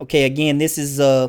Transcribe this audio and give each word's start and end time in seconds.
Okay, 0.00 0.24
again, 0.24 0.58
this 0.58 0.78
is 0.78 1.00
uh 1.00 1.28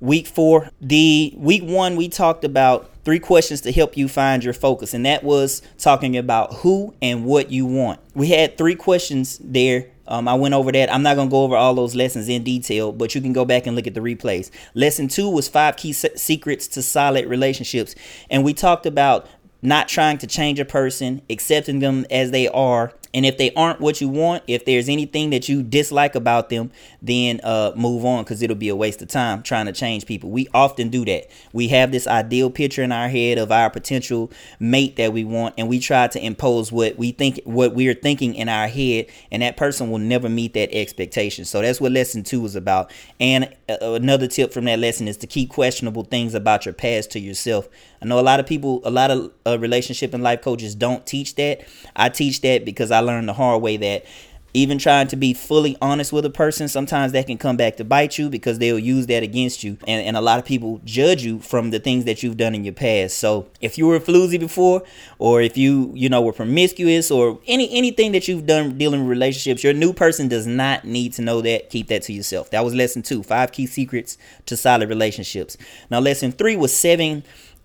week 0.00 0.26
four. 0.26 0.68
The 0.80 1.32
week 1.36 1.62
one 1.62 1.96
we 1.96 2.08
talked 2.08 2.44
about 2.44 2.90
three 3.04 3.18
questions 3.18 3.62
to 3.62 3.72
help 3.72 3.96
you 3.96 4.08
find 4.08 4.44
your 4.44 4.52
focus, 4.52 4.92
and 4.92 5.06
that 5.06 5.24
was 5.24 5.62
talking 5.78 6.16
about 6.16 6.54
who 6.56 6.94
and 7.00 7.24
what 7.24 7.50
you 7.50 7.64
want. 7.64 7.98
We 8.14 8.28
had 8.28 8.58
three 8.58 8.74
questions 8.74 9.38
there. 9.42 9.86
Um, 10.06 10.28
I 10.28 10.34
went 10.34 10.54
over 10.54 10.70
that. 10.72 10.92
I'm 10.92 11.02
not 11.02 11.16
gonna 11.16 11.30
go 11.30 11.44
over 11.44 11.56
all 11.56 11.72
those 11.72 11.94
lessons 11.94 12.28
in 12.28 12.42
detail, 12.42 12.92
but 12.92 13.14
you 13.14 13.22
can 13.22 13.32
go 13.32 13.46
back 13.46 13.66
and 13.66 13.74
look 13.74 13.86
at 13.86 13.94
the 13.94 14.00
replays. 14.00 14.50
Lesson 14.74 15.08
two 15.08 15.30
was 15.30 15.48
five 15.48 15.76
key 15.76 15.92
se- 15.92 16.16
secrets 16.16 16.66
to 16.68 16.82
solid 16.82 17.26
relationships, 17.26 17.94
and 18.28 18.44
we 18.44 18.52
talked 18.52 18.84
about 18.84 19.26
not 19.62 19.88
trying 19.88 20.18
to 20.18 20.26
change 20.26 20.58
a 20.58 20.64
person, 20.64 21.22
accepting 21.30 21.80
them 21.80 22.06
as 22.10 22.30
they 22.30 22.48
are, 22.48 22.92
and 23.12 23.26
if 23.26 23.38
they 23.38 23.52
aren't 23.54 23.80
what 23.80 24.00
you 24.00 24.08
want, 24.08 24.44
if 24.46 24.64
there's 24.64 24.88
anything 24.88 25.30
that 25.30 25.48
you 25.48 25.62
dislike 25.62 26.14
about 26.14 26.48
them, 26.48 26.70
then 27.02 27.40
uh, 27.42 27.72
move 27.74 28.04
on 28.04 28.22
because 28.22 28.40
it'll 28.42 28.56
be 28.56 28.68
a 28.68 28.76
waste 28.76 29.02
of 29.02 29.08
time 29.08 29.42
trying 29.42 29.66
to 29.66 29.72
change 29.72 30.06
people. 30.06 30.30
We 30.30 30.48
often 30.54 30.90
do 30.90 31.04
that. 31.06 31.28
We 31.52 31.68
have 31.68 31.90
this 31.90 32.06
ideal 32.06 32.50
picture 32.50 32.82
in 32.82 32.92
our 32.92 33.08
head 33.08 33.38
of 33.38 33.50
our 33.50 33.68
potential 33.70 34.30
mate 34.60 34.96
that 34.96 35.12
we 35.12 35.24
want, 35.24 35.54
and 35.58 35.68
we 35.68 35.80
try 35.80 36.06
to 36.08 36.24
impose 36.24 36.70
what 36.70 36.96
we 36.98 37.12
think, 37.12 37.40
what 37.44 37.74
we're 37.74 37.94
thinking 37.94 38.34
in 38.34 38.48
our 38.48 38.68
head, 38.68 39.06
and 39.30 39.42
that 39.42 39.56
person 39.56 39.90
will 39.90 39.98
never 39.98 40.28
meet 40.28 40.54
that 40.54 40.72
expectation. 40.72 41.44
So 41.44 41.62
that's 41.62 41.80
what 41.80 41.92
lesson 41.92 42.22
two 42.22 42.44
is 42.44 42.54
about. 42.54 42.92
And 43.18 43.52
uh, 43.68 43.94
another 43.94 44.28
tip 44.28 44.52
from 44.52 44.66
that 44.66 44.78
lesson 44.78 45.08
is 45.08 45.16
to 45.18 45.26
keep 45.26 45.50
questionable 45.50 46.04
things 46.04 46.34
about 46.34 46.64
your 46.64 46.74
past 46.74 47.10
to 47.12 47.20
yourself. 47.20 47.68
I 48.02 48.06
know 48.06 48.18
a 48.18 48.22
lot 48.22 48.40
of 48.40 48.46
people, 48.46 48.80
a 48.84 48.90
lot 48.90 49.10
of 49.10 49.32
uh, 49.46 49.58
relationship 49.58 50.14
and 50.14 50.22
life 50.22 50.40
coaches 50.40 50.74
don't 50.74 51.04
teach 51.06 51.34
that. 51.34 51.66
I 51.94 52.08
teach 52.08 52.40
that 52.42 52.64
because 52.64 52.90
I 52.90 52.99
I 53.00 53.02
learned 53.02 53.28
the 53.28 53.32
hard 53.32 53.62
way 53.62 53.78
that 53.78 54.04
even 54.52 54.78
trying 54.78 55.06
to 55.06 55.16
be 55.16 55.32
fully 55.32 55.76
honest 55.80 56.12
with 56.12 56.24
a 56.24 56.30
person, 56.30 56.68
sometimes 56.68 57.12
that 57.12 57.26
can 57.26 57.38
come 57.38 57.56
back 57.56 57.76
to 57.76 57.84
bite 57.84 58.18
you 58.18 58.28
because 58.28 58.58
they'll 58.58 58.78
use 58.78 59.06
that 59.06 59.22
against 59.22 59.62
you. 59.62 59.78
And, 59.86 60.04
and 60.04 60.16
a 60.16 60.20
lot 60.20 60.38
of 60.38 60.44
people 60.44 60.80
judge 60.84 61.22
you 61.22 61.38
from 61.38 61.70
the 61.70 61.78
things 61.78 62.04
that 62.04 62.22
you've 62.22 62.36
done 62.36 62.54
in 62.54 62.64
your 62.64 62.74
past. 62.74 63.16
So 63.16 63.46
if 63.60 63.78
you 63.78 63.86
were 63.86 63.96
a 63.96 64.00
floozy 64.00 64.38
before, 64.40 64.82
or 65.18 65.40
if 65.40 65.56
you, 65.56 65.92
you 65.94 66.08
know, 66.08 66.20
were 66.20 66.32
promiscuous 66.32 67.10
or 67.10 67.38
any 67.46 67.70
anything 67.70 68.12
that 68.12 68.26
you've 68.26 68.46
done 68.46 68.76
dealing 68.76 69.00
with 69.00 69.08
relationships, 69.08 69.62
your 69.62 69.72
new 69.72 69.92
person 69.92 70.26
does 70.28 70.46
not 70.46 70.84
need 70.84 71.12
to 71.14 71.22
know 71.22 71.40
that. 71.42 71.70
Keep 71.70 71.88
that 71.88 72.02
to 72.02 72.12
yourself. 72.12 72.50
That 72.50 72.64
was 72.64 72.74
lesson 72.74 73.02
two, 73.02 73.22
five 73.22 73.52
key 73.52 73.66
secrets 73.66 74.18
to 74.46 74.56
solid 74.56 74.88
relationships. 74.88 75.56
Now 75.90 76.00
lesson 76.00 76.32
three 76.32 76.56
was 76.56 76.76
seven 76.76 77.22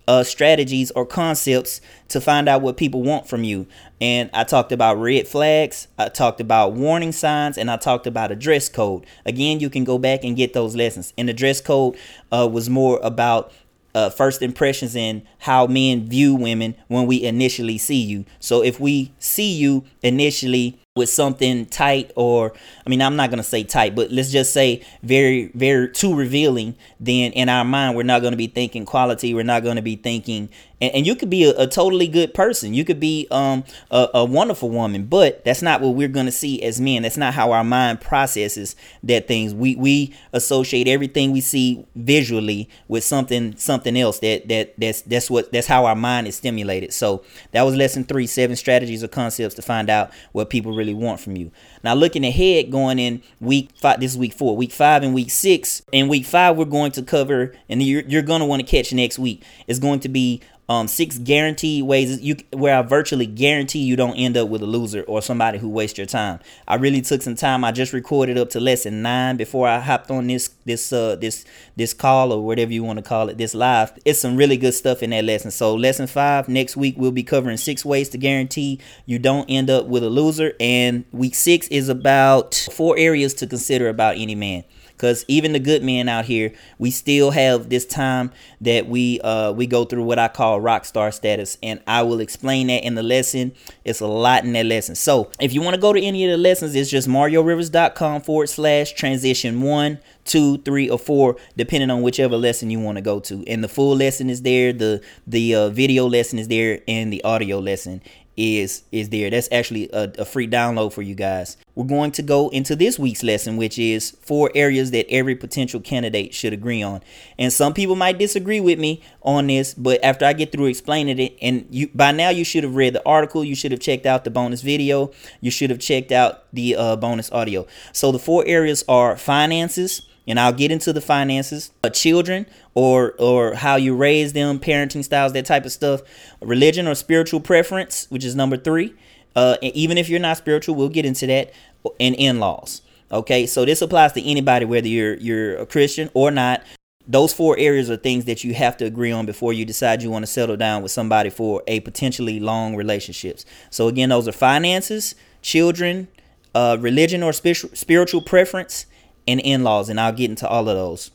uh, 0.07 0.23
strategies 0.23 0.91
or 0.91 1.05
concepts 1.05 1.81
to 2.09 2.21
find 2.21 2.47
out 2.47 2.61
what 2.61 2.77
people 2.77 3.03
want 3.03 3.27
from 3.27 3.43
you. 3.43 3.67
And 3.99 4.29
I 4.33 4.43
talked 4.43 4.71
about 4.71 4.99
red 4.99 5.27
flags, 5.27 5.87
I 5.97 6.09
talked 6.09 6.41
about 6.41 6.73
warning 6.73 7.11
signs, 7.11 7.57
and 7.57 7.71
I 7.71 7.77
talked 7.77 8.07
about 8.07 8.31
a 8.31 8.35
dress 8.35 8.69
code. 8.69 9.05
Again, 9.25 9.59
you 9.59 9.69
can 9.69 9.83
go 9.83 9.97
back 9.97 10.23
and 10.23 10.35
get 10.35 10.53
those 10.53 10.75
lessons. 10.75 11.13
And 11.17 11.29
the 11.29 11.33
dress 11.33 11.61
code 11.61 11.97
uh, 12.31 12.47
was 12.51 12.69
more 12.69 12.99
about 13.01 13.51
uh, 13.95 14.09
first 14.09 14.41
impressions 14.41 14.95
and 14.95 15.23
how 15.39 15.65
men 15.67 16.07
view 16.07 16.35
women 16.35 16.75
when 16.89 17.07
we 17.07 17.23
initially 17.23 17.77
see 17.77 18.01
you. 18.01 18.25
So 18.39 18.61
if 18.61 18.79
we 18.79 19.13
see 19.19 19.53
you 19.53 19.85
initially 20.03 20.79
with 20.95 21.09
something 21.09 21.65
tight 21.65 22.09
or 22.15 22.53
I 22.85 22.89
mean 22.89 23.01
I'm 23.01 23.17
not 23.17 23.29
gonna 23.29 23.43
say 23.43 23.65
tight, 23.65 23.95
but 23.95 24.11
let's 24.11 24.31
just 24.31 24.53
say 24.53 24.81
very, 25.03 25.51
very 25.53 25.91
too 25.91 26.15
revealing, 26.15 26.77
then 27.01 27.33
in 27.33 27.49
our 27.49 27.65
mind 27.65 27.97
we're 27.97 28.03
not 28.03 28.21
gonna 28.21 28.37
be 28.37 28.47
thinking 28.47 28.85
quality, 28.85 29.33
we're 29.33 29.43
not 29.43 29.61
gonna 29.61 29.81
be 29.81 29.97
thinking 29.97 30.47
and, 30.81 30.93
and 30.95 31.07
you 31.07 31.15
could 31.15 31.29
be 31.29 31.45
a, 31.45 31.57
a, 31.57 31.67
totally 31.67 32.07
good 32.07 32.33
person. 32.33 32.73
You 32.73 32.83
could 32.85 32.99
be 32.99 33.27
um 33.31 33.63
a, 33.91 34.09
a 34.13 34.25
wonderful 34.25 34.69
woman, 34.69 35.05
but 35.05 35.43
that's 35.45 35.61
not 35.61 35.81
what 35.81 35.95
we're 35.95 36.07
gonna 36.07 36.31
see 36.31 36.61
as 36.61 36.79
men. 36.81 37.03
That's 37.03 37.17
not 37.17 37.33
how 37.33 37.51
our 37.51 37.63
mind 37.63 38.01
processes 38.01 38.75
that 39.03 39.27
things. 39.27 39.53
We 39.53 39.75
we 39.75 40.13
associate 40.33 40.87
everything 40.87 41.31
we 41.31 41.41
see 41.41 41.85
visually 41.95 42.69
with 42.87 43.03
something 43.03 43.55
something 43.57 43.97
else 43.97 44.19
that 44.19 44.47
that 44.49 44.73
that's 44.77 45.01
that's 45.01 45.29
what 45.29 45.51
that's 45.51 45.67
how 45.67 45.85
our 45.85 45.95
mind 45.95 46.27
is 46.27 46.35
stimulated. 46.35 46.93
So 46.93 47.23
that 47.51 47.63
was 47.63 47.75
lesson 47.75 48.03
three, 48.03 48.27
seven 48.27 48.55
strategies 48.55 49.03
or 49.03 49.07
concepts 49.07 49.55
to 49.55 49.61
find 49.61 49.89
out 49.89 50.11
what 50.33 50.49
people 50.49 50.75
really 50.75 50.84
want 50.93 51.19
from 51.19 51.35
you. 51.35 51.51
Now 51.83 51.93
looking 51.93 52.25
ahead, 52.25 52.71
going 52.71 52.99
in 52.99 53.21
week 53.39 53.69
five, 53.75 53.99
this 53.99 54.11
is 54.11 54.17
week 54.17 54.33
four, 54.33 54.55
week 54.55 54.71
five 54.71 55.03
and 55.03 55.13
week 55.13 55.31
six. 55.31 55.81
In 55.91 56.07
week 56.07 56.25
five, 56.25 56.55
we're 56.55 56.65
going 56.65 56.91
to 56.93 57.03
cover, 57.03 57.53
and 57.69 57.81
you're, 57.81 58.03
you're 58.03 58.21
going 58.21 58.41
to 58.41 58.45
want 58.45 58.61
to 58.61 58.67
catch 58.67 58.93
next 58.93 59.19
week. 59.19 59.43
is 59.67 59.79
going 59.79 59.99
to 60.01 60.09
be 60.09 60.41
um, 60.67 60.87
six 60.87 61.17
guaranteed 61.17 61.83
ways 61.83 62.19
you 62.21 62.37
where 62.51 62.77
I 62.77 62.81
virtually 62.81 63.27
guarantee 63.27 63.79
you 63.79 63.95
don't 63.95 64.15
end 64.15 64.35
up 64.35 64.49
with 64.49 64.61
a 64.63 64.65
loser 64.65 65.03
or 65.03 65.21
somebody 65.21 65.57
who 65.57 65.69
wastes 65.69 65.97
your 65.97 66.07
time. 66.07 66.39
I 66.67 66.75
really 66.75 67.01
took 67.01 67.21
some 67.21 67.35
time. 67.35 67.63
I 67.63 67.71
just 67.71 67.93
recorded 67.93 68.37
up 68.37 68.49
to 68.51 68.59
lesson 68.59 69.01
nine 69.01 69.37
before 69.37 69.67
I 69.67 69.79
hopped 69.79 70.09
on 70.09 70.27
this 70.27 70.49
this 70.65 70.91
uh 70.91 71.15
this 71.17 71.45
this 71.75 71.93
call 71.93 72.31
or 72.31 72.43
whatever 72.43 72.73
you 72.73 72.83
want 72.83 72.97
to 72.97 73.03
call 73.03 73.29
it, 73.29 73.37
this 73.37 73.53
live. 73.53 73.93
It's 74.05 74.19
some 74.19 74.35
really 74.35 74.57
good 74.57 74.73
stuff 74.73 75.03
in 75.03 75.11
that 75.11 75.23
lesson. 75.23 75.51
So 75.51 75.75
lesson 75.75 76.07
five 76.07 76.49
next 76.49 76.75
week 76.75 76.95
we'll 76.97 77.11
be 77.11 77.23
covering 77.23 77.57
six 77.57 77.85
ways 77.85 78.09
to 78.09 78.17
guarantee 78.17 78.79
you 79.05 79.19
don't 79.19 79.45
end 79.49 79.69
up 79.69 79.85
with 79.85 80.03
a 80.03 80.09
loser, 80.09 80.53
and 80.59 81.05
week 81.11 81.35
six 81.35 81.67
is 81.67 81.89
about 81.89 82.55
four 82.71 82.97
areas 82.97 83.33
to 83.35 83.47
consider 83.47 83.87
about 83.87 84.17
any 84.17 84.35
man 84.35 84.63
because 84.95 85.25
even 85.27 85.53
the 85.53 85.59
good 85.59 85.83
men 85.83 86.07
out 86.09 86.25
here 86.25 86.51
we 86.77 86.91
still 86.91 87.31
have 87.31 87.69
this 87.69 87.85
time 87.85 88.31
that 88.61 88.87
we 88.87 89.19
uh 89.21 89.51
we 89.51 89.67
go 89.67 89.85
through 89.85 90.03
what 90.03 90.19
i 90.19 90.27
call 90.27 90.59
rock 90.59 90.85
star 90.85 91.11
status 91.11 91.57
and 91.61 91.81
i 91.87 92.01
will 92.01 92.19
explain 92.19 92.67
that 92.67 92.83
in 92.83 92.95
the 92.95 93.03
lesson. 93.03 93.53
It's 93.83 93.99
a 93.99 94.07
lot 94.07 94.43
in 94.43 94.53
that 94.53 94.65
lesson. 94.65 94.95
So 94.95 95.31
if 95.39 95.53
you 95.53 95.61
want 95.61 95.75
to 95.75 95.81
go 95.81 95.93
to 95.93 96.01
any 96.01 96.25
of 96.25 96.31
the 96.31 96.37
lessons 96.37 96.75
it's 96.75 96.89
just 96.89 97.07
mariorivers.com 97.07 98.21
forward 98.21 98.49
slash 98.49 98.93
transition 98.93 99.61
one 99.61 99.99
two 100.23 100.57
three 100.59 100.89
or 100.89 100.97
four 100.97 101.37
depending 101.55 101.89
on 101.89 102.01
whichever 102.01 102.35
lesson 102.37 102.69
you 102.69 102.79
want 102.79 102.97
to 102.97 103.01
go 103.01 103.19
to. 103.21 103.43
And 103.47 103.63
the 103.63 103.67
full 103.67 103.95
lesson 103.95 104.29
is 104.29 104.41
there 104.41 104.73
the 104.73 105.03
the 105.27 105.55
uh, 105.55 105.69
video 105.69 106.07
lesson 106.07 106.39
is 106.39 106.47
there 106.47 106.81
and 106.87 107.11
the 107.11 107.23
audio 107.23 107.59
lesson 107.59 108.01
is 108.37 108.83
is 108.91 109.09
there. 109.09 109.29
That's 109.29 109.47
actually 109.51 109.89
a, 109.91 110.11
a, 110.19 110.25
free 110.25 110.47
download 110.47 110.93
for 110.93 111.01
you 111.01 111.15
guys. 111.15 111.57
We're 111.73 111.85
going 111.85 112.11
to 112.11 112.21
go 112.21 112.49
into 112.49 112.75
this 112.75 112.99
week's 112.99 113.23
lesson, 113.23 113.57
which 113.57 113.79
is 113.79 114.11
four 114.21 114.51
areas 114.55 114.91
that 114.91 115.09
every 115.09 115.35
potential 115.35 115.79
candidate 115.79 116.33
should 116.33 116.53
agree 116.53 116.81
on. 116.81 117.01
And 117.37 117.51
some 117.51 117.73
people 117.73 117.95
might 117.95 118.17
disagree 118.17 118.59
with 118.59 118.79
me 118.79 119.01
on 119.21 119.47
this, 119.47 119.73
but 119.73 120.03
after 120.03 120.25
I 120.25 120.33
get 120.33 120.51
through 120.51 120.65
explaining 120.65 121.19
it, 121.19 121.37
and 121.41 121.65
you 121.69 121.89
by 121.93 122.11
now 122.11 122.29
you 122.29 122.43
should 122.43 122.63
have 122.63 122.75
read 122.75 122.93
the 122.93 123.05
article, 123.05 123.43
you 123.43 123.55
should 123.55 123.71
have 123.71 123.81
checked 123.81 124.05
out 124.05 124.23
the 124.23 124.31
bonus 124.31 124.61
video, 124.61 125.11
you 125.39 125.51
should 125.51 125.69
have 125.69 125.79
checked 125.79 126.11
out 126.11 126.43
the 126.53 126.75
uh, 126.75 126.95
bonus 126.95 127.31
audio. 127.31 127.65
So 127.93 128.11
the 128.11 128.19
four 128.19 128.43
areas 128.45 128.83
are 128.87 129.17
finances 129.17 130.01
and 130.27 130.39
I'll 130.39 130.53
get 130.53 130.71
into 130.71 130.91
the 130.93 131.01
finances, 131.01 131.71
children 131.93 132.45
or 132.73 133.13
or 133.19 133.53
how 133.55 133.75
you 133.75 133.95
raise 133.95 134.33
them, 134.33 134.59
parenting 134.59 135.03
styles, 135.03 135.33
that 135.33 135.45
type 135.45 135.65
of 135.65 135.71
stuff, 135.71 136.01
religion 136.41 136.87
or 136.87 136.95
spiritual 136.95 137.39
preference, 137.39 138.07
which 138.09 138.23
is 138.23 138.35
number 138.35 138.57
three. 138.57 138.93
Uh, 139.35 139.57
even 139.61 139.97
if 139.97 140.07
you're 140.07 140.19
not 140.19 140.37
spiritual, 140.37 140.75
we'll 140.75 140.89
get 140.89 141.05
into 141.05 141.27
that, 141.27 141.51
and 141.99 142.15
in-laws. 142.15 142.81
Okay, 143.11 143.45
so 143.45 143.65
this 143.65 143.81
applies 143.81 144.13
to 144.13 144.23
anybody, 144.23 144.65
whether 144.65 144.87
you're 144.87 145.15
you're 145.15 145.57
a 145.57 145.65
Christian 145.65 146.09
or 146.13 146.31
not. 146.31 146.63
Those 147.07 147.33
four 147.33 147.55
areas 147.59 147.91
are 147.91 147.97
things 147.97 148.25
that 148.25 148.43
you 148.43 148.55
have 148.55 148.77
to 148.77 148.85
agree 148.85 149.11
on 149.11 149.27
before 149.27 149.53
you 149.53 149.63
decide 149.63 150.01
you 150.01 150.09
want 150.09 150.23
to 150.23 150.31
settle 150.31 150.57
down 150.57 150.81
with 150.81 150.91
somebody 150.91 151.29
for 151.29 151.61
a 151.67 151.81
potentially 151.81 152.39
long 152.39 152.75
relationships. 152.75 153.45
So 153.69 153.87
again, 153.87 154.09
those 154.09 154.27
are 154.27 154.31
finances, 154.31 155.13
children, 155.43 156.07
uh, 156.55 156.77
religion 156.79 157.21
or 157.21 157.31
spiritual 157.31 158.21
preference, 158.21 158.87
and 159.27 159.39
in-laws 159.39 159.89
and 159.89 159.99
I'll 159.99 160.11
get 160.11 160.29
into 160.29 160.47
all 160.47 160.67
of 160.69 160.75
those. 160.75 161.11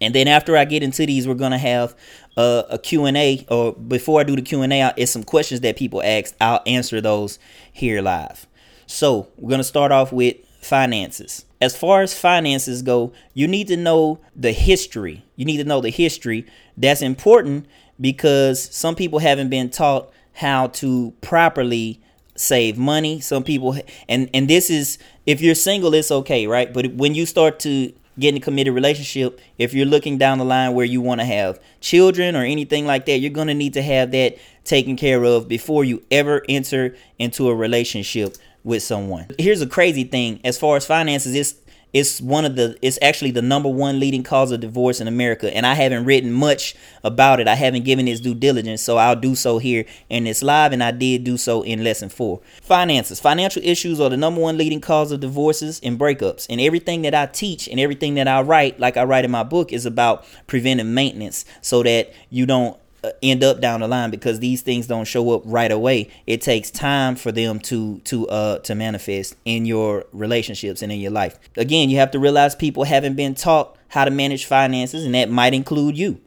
And 0.00 0.14
then 0.14 0.28
after 0.28 0.56
I 0.56 0.64
get 0.64 0.82
into 0.82 1.06
these, 1.06 1.26
we're 1.26 1.34
gonna 1.34 1.58
have 1.58 1.94
uh, 2.36 2.64
a 2.68 2.78
Q&A 2.78 3.46
or 3.48 3.72
before 3.72 4.20
I 4.20 4.24
do 4.24 4.36
the 4.36 4.42
Q&A, 4.42 4.92
it's 4.96 5.12
some 5.12 5.24
questions 5.24 5.60
that 5.62 5.76
people 5.76 6.02
asked. 6.02 6.34
I'll 6.40 6.62
answer 6.66 7.00
those 7.00 7.38
here 7.72 8.02
live. 8.02 8.46
So 8.86 9.28
we're 9.36 9.50
gonna 9.50 9.64
start 9.64 9.92
off 9.92 10.12
with 10.12 10.36
finances. 10.60 11.44
As 11.60 11.76
far 11.76 12.02
as 12.02 12.18
finances 12.18 12.82
go, 12.82 13.12
you 13.32 13.48
need 13.48 13.68
to 13.68 13.76
know 13.76 14.20
the 14.34 14.52
history. 14.52 15.24
You 15.36 15.46
need 15.46 15.56
to 15.58 15.64
know 15.64 15.80
the 15.80 15.90
history. 15.90 16.46
That's 16.76 17.00
important 17.00 17.66
because 17.98 18.74
some 18.74 18.94
people 18.94 19.20
haven't 19.20 19.48
been 19.48 19.70
taught 19.70 20.12
how 20.34 20.66
to 20.66 21.14
properly 21.22 22.02
save 22.36 22.78
money. 22.78 23.20
Some 23.20 23.44
people 23.44 23.78
and 24.08 24.30
and 24.32 24.48
this 24.48 24.70
is 24.70 24.98
if 25.24 25.40
you're 25.40 25.54
single, 25.54 25.94
it's 25.94 26.10
okay, 26.10 26.46
right? 26.46 26.72
But 26.72 26.94
when 26.94 27.14
you 27.14 27.26
start 27.26 27.58
to 27.60 27.92
get 28.18 28.30
in 28.30 28.36
a 28.36 28.40
committed 28.40 28.72
relationship, 28.74 29.40
if 29.58 29.74
you're 29.74 29.86
looking 29.86 30.18
down 30.18 30.38
the 30.38 30.44
line 30.44 30.72
where 30.74 30.86
you 30.86 31.00
want 31.00 31.20
to 31.20 31.26
have 31.26 31.60
children 31.80 32.34
or 32.34 32.44
anything 32.44 32.86
like 32.86 33.06
that, 33.06 33.18
you're 33.18 33.30
gonna 33.30 33.54
need 33.54 33.74
to 33.74 33.82
have 33.82 34.10
that 34.12 34.38
taken 34.64 34.96
care 34.96 35.22
of 35.24 35.48
before 35.48 35.84
you 35.84 36.02
ever 36.10 36.42
enter 36.48 36.96
into 37.18 37.48
a 37.48 37.54
relationship 37.54 38.36
with 38.64 38.82
someone. 38.82 39.26
Here's 39.38 39.62
a 39.62 39.66
crazy 39.66 40.04
thing 40.04 40.40
as 40.44 40.58
far 40.58 40.76
as 40.76 40.86
finances, 40.86 41.34
it's 41.34 41.54
it's 41.96 42.20
one 42.20 42.44
of 42.44 42.56
the 42.56 42.76
it's 42.82 42.98
actually 43.00 43.30
the 43.30 43.40
number 43.40 43.70
one 43.70 43.98
leading 43.98 44.22
cause 44.22 44.52
of 44.52 44.60
divorce 44.60 45.00
in 45.00 45.08
America. 45.08 45.54
And 45.56 45.64
I 45.64 45.72
haven't 45.72 46.04
written 46.04 46.30
much 46.30 46.74
about 47.02 47.40
it. 47.40 47.48
I 47.48 47.54
haven't 47.54 47.84
given 47.84 48.06
its 48.06 48.20
due 48.20 48.34
diligence, 48.34 48.82
so 48.82 48.98
I'll 48.98 49.16
do 49.16 49.34
so 49.34 49.56
here 49.56 49.86
in 50.10 50.24
this 50.24 50.42
live, 50.42 50.72
and 50.72 50.84
I 50.84 50.90
did 50.90 51.24
do 51.24 51.38
so 51.38 51.62
in 51.62 51.82
lesson 51.82 52.10
four. 52.10 52.42
Finances. 52.60 53.18
Financial 53.18 53.62
issues 53.64 53.98
are 53.98 54.10
the 54.10 54.16
number 54.18 54.42
one 54.42 54.58
leading 54.58 54.82
cause 54.82 55.10
of 55.10 55.20
divorces 55.20 55.80
and 55.82 55.98
breakups. 55.98 56.46
And 56.50 56.60
everything 56.60 57.00
that 57.02 57.14
I 57.14 57.24
teach 57.24 57.66
and 57.66 57.80
everything 57.80 58.16
that 58.16 58.28
I 58.28 58.42
write, 58.42 58.78
like 58.78 58.98
I 58.98 59.04
write 59.04 59.24
in 59.24 59.30
my 59.30 59.42
book, 59.42 59.72
is 59.72 59.86
about 59.86 60.26
preventive 60.46 60.86
maintenance 60.86 61.46
so 61.62 61.82
that 61.82 62.12
you 62.28 62.44
don't 62.44 62.78
end 63.22 63.44
up 63.44 63.60
down 63.60 63.80
the 63.80 63.88
line 63.88 64.10
because 64.10 64.40
these 64.40 64.62
things 64.62 64.86
don't 64.86 65.04
show 65.04 65.32
up 65.32 65.42
right 65.44 65.70
away. 65.70 66.08
It 66.26 66.40
takes 66.40 66.70
time 66.70 67.16
for 67.16 67.32
them 67.32 67.60
to 67.60 67.98
to 68.00 68.28
uh 68.28 68.58
to 68.60 68.74
manifest 68.74 69.36
in 69.44 69.66
your 69.66 70.04
relationships 70.12 70.82
and 70.82 70.92
in 70.92 71.00
your 71.00 71.12
life. 71.12 71.38
Again, 71.56 71.90
you 71.90 71.98
have 71.98 72.10
to 72.12 72.18
realize 72.18 72.54
people 72.54 72.84
haven't 72.84 73.14
been 73.14 73.34
taught 73.34 73.76
how 73.88 74.04
to 74.04 74.10
manage 74.10 74.44
finances, 74.44 75.04
and 75.04 75.14
that 75.14 75.30
might 75.30 75.54
include 75.54 75.96
you. 75.96 76.20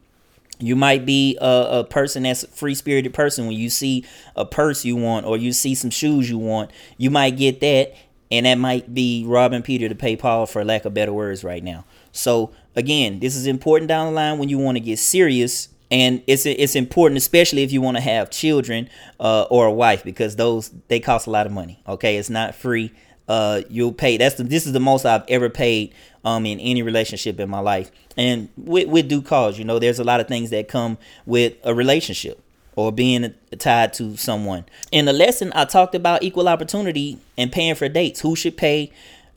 You 0.58 0.76
might 0.76 1.06
be 1.06 1.38
a, 1.40 1.80
a 1.80 1.84
person 1.84 2.24
that's 2.24 2.42
a 2.42 2.48
free 2.48 2.74
spirited 2.74 3.14
person. 3.14 3.46
When 3.46 3.56
you 3.56 3.70
see 3.70 4.04
a 4.36 4.44
purse 4.44 4.84
you 4.84 4.96
want 4.96 5.26
or 5.26 5.36
you 5.36 5.52
see 5.52 5.74
some 5.74 5.90
shoes 5.90 6.28
you 6.28 6.38
want, 6.38 6.70
you 6.98 7.10
might 7.10 7.36
get 7.36 7.60
that, 7.60 7.94
and 8.30 8.46
that 8.46 8.56
might 8.56 8.92
be 8.92 9.24
robbing 9.26 9.62
Peter 9.62 9.88
to 9.88 9.94
pay 9.94 10.16
Paul, 10.16 10.46
for 10.46 10.64
lack 10.64 10.84
of 10.84 10.92
better 10.94 11.12
words, 11.12 11.42
right 11.42 11.64
now. 11.64 11.84
So 12.12 12.50
again, 12.76 13.20
this 13.20 13.36
is 13.36 13.46
important 13.46 13.88
down 13.88 14.06
the 14.08 14.12
line 14.12 14.38
when 14.38 14.48
you 14.48 14.58
want 14.58 14.76
to 14.76 14.80
get 14.80 14.98
serious 14.98 15.68
and 15.90 16.22
it's 16.26 16.46
it's 16.46 16.74
important 16.74 17.18
especially 17.18 17.62
if 17.62 17.72
you 17.72 17.80
want 17.80 17.96
to 17.96 18.02
have 18.02 18.30
children 18.30 18.88
uh, 19.18 19.42
or 19.50 19.66
a 19.66 19.72
wife 19.72 20.04
because 20.04 20.36
those 20.36 20.70
they 20.88 21.00
cost 21.00 21.26
a 21.26 21.30
lot 21.30 21.46
of 21.46 21.52
money 21.52 21.82
okay? 21.88 22.16
It's 22.16 22.30
not 22.30 22.54
free. 22.54 22.92
Uh, 23.28 23.62
you'll 23.68 23.92
pay 23.92 24.16
that's 24.16 24.36
the, 24.36 24.42
this 24.42 24.66
is 24.66 24.72
the 24.72 24.80
most 24.80 25.06
i've 25.06 25.22
ever 25.28 25.48
paid 25.48 25.94
um, 26.24 26.44
in 26.44 26.58
any 26.60 26.82
relationship 26.82 27.38
in 27.38 27.48
my 27.48 27.60
life. 27.60 27.90
And 28.16 28.48
with, 28.56 28.88
with 28.88 29.08
due 29.08 29.22
cause 29.22 29.58
you 29.58 29.64
know 29.64 29.78
there's 29.78 29.98
a 29.98 30.04
lot 30.04 30.20
of 30.20 30.28
things 30.28 30.50
that 30.50 30.68
come 30.68 30.98
with 31.26 31.54
a 31.64 31.74
relationship 31.74 32.42
or 32.76 32.92
being 32.92 33.34
tied 33.58 33.92
to 33.94 34.16
someone. 34.16 34.64
In 34.90 35.04
the 35.04 35.12
lesson 35.12 35.52
i 35.54 35.64
talked 35.64 35.94
about 35.94 36.22
equal 36.22 36.48
opportunity 36.48 37.18
and 37.36 37.52
paying 37.52 37.74
for 37.74 37.88
dates. 37.88 38.20
Who 38.20 38.34
should 38.36 38.56
pay 38.56 38.92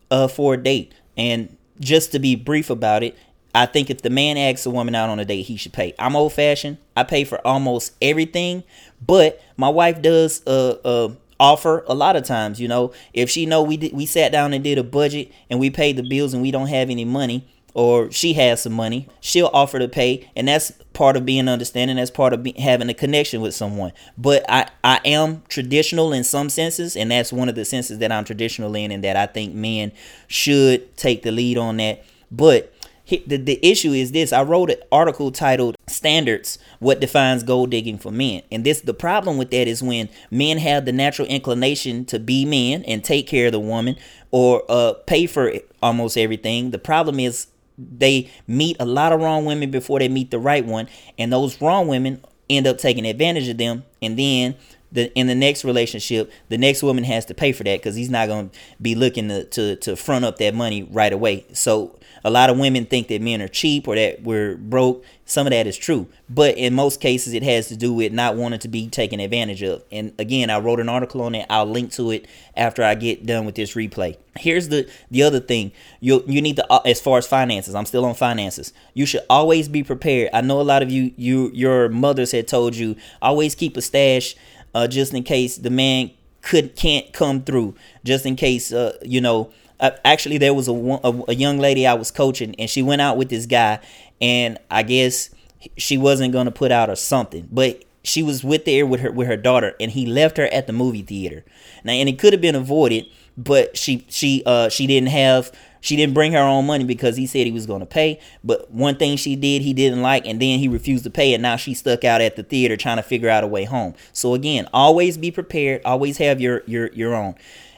uh, 0.09 0.27
for 0.27 0.55
a 0.55 0.57
date? 0.57 0.94
And 1.15 1.55
just 1.79 2.11
to 2.11 2.19
be 2.19 2.35
brief 2.35 2.69
about 2.69 3.03
it 3.03 3.17
I 3.55 3.65
think 3.67 3.89
if 3.89 4.01
the 4.01 4.09
man 4.09 4.38
asks 4.38 4.65
a 4.65 4.69
woman 4.71 4.95
out 4.95 5.09
on 5.09 5.19
a 5.19 5.25
date, 5.25 5.44
he 5.44 5.57
should 5.57 5.73
pay. 5.73 5.94
I'm 6.00 6.15
old 6.15 6.33
fashioned. 6.33 6.77
I 6.95 7.03
pay 7.03 7.23
for 7.23 7.45
almost 7.45 7.94
everything, 8.01 8.63
but 9.05 9.41
my 9.57 9.69
wife 9.69 10.01
does 10.01 10.41
uh 10.47 10.77
uh 10.83 11.09
offer 11.39 11.83
a 11.88 11.94
lot 11.94 12.15
of 12.15 12.23
times. 12.23 12.59
You 12.59 12.67
know, 12.67 12.94
if 13.13 13.29
she 13.29 13.45
know 13.45 13.61
we 13.61 13.77
did, 13.77 13.94
we 13.94 14.05
sat 14.05 14.31
down 14.31 14.53
and 14.53 14.63
did 14.63 14.77
a 14.77 14.83
budget 14.83 15.31
and 15.50 15.59
we 15.59 15.69
paid 15.69 15.97
the 15.97 16.03
bills 16.03 16.33
and 16.33 16.41
we 16.41 16.51
don't 16.51 16.67
have 16.67 16.89
any 16.89 17.05
money, 17.05 17.47
or 17.73 18.11
she 18.11 18.33
has 18.33 18.63
some 18.63 18.73
money, 18.73 19.07
she'll 19.19 19.50
offer 19.53 19.79
to 19.79 19.88
pay, 19.88 20.29
and 20.35 20.47
that's 20.47 20.71
part 20.94 21.17
of 21.17 21.25
being 21.25 21.47
understanding. 21.47 21.97
That's 21.97 22.11
part 22.11 22.33
of 22.33 22.44
be, 22.44 22.53
having 22.53 22.89
a 22.89 22.94
connection 22.94 23.41
with 23.41 23.53
someone. 23.53 23.91
But 24.17 24.45
I 24.50 24.67
I 24.83 25.00
am 25.05 25.44
traditional 25.50 26.13
in 26.13 26.23
some 26.23 26.50
senses, 26.50 26.95
and 26.95 27.11
that's 27.11 27.33
one 27.33 27.50
of 27.50 27.55
the 27.55 27.65
senses 27.65 28.00
that 28.00 28.11
I'm 28.11 28.25
traditional 28.25 28.73
in, 28.75 28.91
and 28.91 29.03
that 29.03 29.15
I 29.15 29.25
think 29.25 29.53
men 29.53 29.91
should 30.27 30.95
take 30.97 31.23
the 31.23 31.31
lead 31.31 31.57
on 31.57 31.77
that. 31.77 32.03
But 32.31 32.72
the, 33.18 33.38
the 33.38 33.60
issue 33.65 33.92
is 33.92 34.12
this. 34.12 34.33
I 34.33 34.44
wrote 34.44 34.69
an 34.69 34.77
article 34.92 35.31
titled 35.31 35.75
standards 35.88 36.60
what 36.80 37.00
defines 37.00 37.44
gold 37.44 37.71
digging 37.71 37.98
for 37.98 38.12
men. 38.12 38.44
And 38.51 38.63
this 38.63 38.81
the 38.81 38.94
problem 38.94 39.38
with 39.38 39.51
that 39.51 39.68
is 39.68 39.83
when 39.83 40.10
men 40.31 40.57
have 40.57 40.86
the 40.86 40.92
natural 40.92 41.27
inclination 41.27 42.06
to 42.06 42.19
be 42.19 42.45
men 42.45 42.83
and 42.83 43.04
take 43.04 43.27
care 43.27 43.48
of 43.48 43.51
the 43.51 43.60
woman 43.60 43.95
or 44.31 44.63
uh, 44.69 44.94
pay 45.06 45.27
for 45.27 45.54
almost 45.81 46.18
everything 46.18 46.71
the 46.71 46.80
problem 46.80 47.19
is 47.19 47.48
they 47.77 48.30
meet 48.48 48.77
a 48.80 48.86
lot 48.86 49.12
of 49.12 49.21
wrong 49.21 49.45
women 49.45 49.71
before 49.71 50.00
they 50.00 50.10
meet 50.10 50.31
the 50.31 50.39
right 50.39 50.65
one. 50.65 50.88
And 51.18 51.31
those 51.31 51.62
wrong 51.62 51.88
women 51.88 52.24
end 52.50 52.68
up 52.68 52.77
taking 52.77 53.06
advantage 53.06 53.48
of 53.48 53.57
them. 53.57 53.83
And 54.01 54.18
then 54.18 54.56
the 54.93 55.11
in 55.13 55.27
the 55.27 55.35
next 55.35 55.65
relationship, 55.65 56.31
the 56.49 56.57
next 56.57 56.83
woman 56.83 57.03
has 57.03 57.25
to 57.25 57.33
pay 57.33 57.51
for 57.51 57.63
that 57.63 57.79
because 57.79 57.95
he's 57.95 58.09
not 58.09 58.27
going 58.27 58.49
to 58.49 58.57
be 58.81 58.95
looking 58.95 59.27
to, 59.27 59.43
to 59.45 59.75
to 59.77 59.95
front 59.95 60.23
up 60.23 60.37
that 60.37 60.53
money 60.53 60.83
right 60.83 61.11
away. 61.11 61.45
So 61.53 61.99
a 62.23 62.29
lot 62.29 62.49
of 62.49 62.57
women 62.57 62.85
think 62.85 63.07
that 63.09 63.21
men 63.21 63.41
are 63.41 63.47
cheap 63.47 63.87
or 63.87 63.95
that 63.95 64.23
we're 64.23 64.55
broke. 64.55 65.03
Some 65.25 65.47
of 65.47 65.51
that 65.51 65.67
is 65.67 65.77
true, 65.77 66.07
but 66.29 66.57
in 66.57 66.73
most 66.73 66.99
cases, 66.99 67.33
it 67.33 67.43
has 67.43 67.69
to 67.69 67.77
do 67.77 67.93
with 67.93 68.11
not 68.11 68.35
wanting 68.35 68.59
to 68.59 68.67
be 68.67 68.89
taken 68.89 69.19
advantage 69.19 69.63
of. 69.63 69.83
And 69.91 70.13
again, 70.19 70.49
I 70.49 70.59
wrote 70.59 70.79
an 70.81 70.89
article 70.89 71.21
on 71.21 71.33
it. 71.33 71.45
I'll 71.49 71.65
link 71.65 71.91
to 71.93 72.11
it 72.11 72.27
after 72.55 72.83
I 72.83 72.95
get 72.95 73.25
done 73.25 73.45
with 73.45 73.55
this 73.55 73.73
replay. 73.73 74.17
Here's 74.37 74.67
the 74.69 74.89
the 75.11 75.23
other 75.23 75.39
thing 75.39 75.71
you 75.99 76.23
you 76.27 76.41
need 76.41 76.57
to 76.57 76.71
uh, 76.71 76.81
as 76.85 76.99
far 76.99 77.17
as 77.17 77.27
finances. 77.27 77.73
I'm 77.73 77.85
still 77.85 78.05
on 78.05 78.15
finances. 78.15 78.73
You 78.93 79.05
should 79.05 79.23
always 79.29 79.67
be 79.67 79.83
prepared. 79.83 80.29
I 80.33 80.41
know 80.41 80.59
a 80.59 80.63
lot 80.63 80.83
of 80.83 80.91
you 80.91 81.13
you 81.15 81.51
your 81.53 81.87
mothers 81.89 82.31
had 82.31 82.47
told 82.47 82.75
you 82.75 82.95
always 83.21 83.55
keep 83.55 83.77
a 83.77 83.81
stash 83.81 84.35
uh, 84.73 84.87
just 84.87 85.13
in 85.13 85.23
case 85.23 85.57
the 85.57 85.69
man 85.69 86.11
could 86.41 86.75
can't 86.75 87.11
come 87.13 87.43
through. 87.43 87.75
Just 88.03 88.25
in 88.25 88.35
case 88.35 88.71
uh, 88.73 88.97
you 89.01 89.21
know 89.21 89.51
uh, 89.79 89.91
actually 90.05 90.37
there 90.37 90.53
was 90.53 90.67
a, 90.67 90.73
a, 90.73 91.23
a 91.29 91.35
young 91.35 91.59
lady 91.59 91.85
I 91.85 91.93
was 91.93 92.09
coaching 92.11 92.55
and 92.57 92.69
she 92.69 92.81
went 92.81 93.01
out 93.01 93.17
with 93.17 93.29
this 93.29 93.45
guy 93.45 93.79
and 94.21 94.57
I 94.71 94.83
guess 94.83 95.29
she 95.77 95.97
wasn't 95.97 96.33
going 96.33 96.45
to 96.45 96.51
put 96.51 96.71
out 96.71 96.89
or 96.89 96.95
something 96.95 97.47
but 97.51 97.83
she 98.03 98.23
was 98.23 98.43
with 98.43 98.65
there 98.65 98.85
with 98.85 99.01
her 99.01 99.11
with 99.11 99.27
her 99.27 99.37
daughter 99.37 99.75
and 99.79 99.91
he 99.91 100.05
left 100.05 100.37
her 100.37 100.47
at 100.47 100.67
the 100.67 100.73
movie 100.73 101.01
theater 101.01 101.43
now 101.83 101.93
and 101.93 102.09
it 102.09 102.19
could 102.19 102.33
have 102.33 102.41
been 102.41 102.55
avoided 102.55 103.05
but 103.37 103.75
she 103.77 104.05
she 104.09 104.43
uh 104.45 104.69
she 104.69 104.87
didn't 104.87 105.09
have 105.09 105.51
she 105.83 105.95
didn't 105.95 106.13
bring 106.13 106.31
her 106.31 106.39
own 106.39 106.65
money 106.65 106.83
because 106.83 107.18
he 107.18 107.27
said 107.27 107.45
he 107.45 107.51
was 107.51 107.65
going 107.65 107.80
to 107.80 107.85
pay 107.85 108.19
but 108.44 108.71
one 108.71 108.95
thing 108.95 109.15
she 109.15 109.35
did 109.35 109.62
he 109.62 109.74
didn't 109.74 110.01
like 110.01 110.25
and 110.25 110.41
then 110.41 110.57
he 110.59 110.68
refused 110.68 111.03
to 111.03 111.09
pay 111.09 111.33
and 111.33 111.44
now 111.44 111.56
she's 111.56 111.80
stuck 111.80 112.03
out 112.03 112.21
at 112.21 112.35
the 112.35 112.44
theater 112.44 112.75
trying 112.75 112.97
to 112.97 113.03
figure 113.03 113.30
out 113.30 113.44
a 113.44 113.47
way 113.47 113.63
home 113.65 113.94
so 114.12 114.33
again 114.33 114.68
always 114.74 115.18
be 115.18 115.30
prepared 115.30 115.81
always 115.85 116.18
have 116.18 116.41
your 116.41 116.63
your 116.65 116.91
your 116.94 117.13
own 117.13 117.35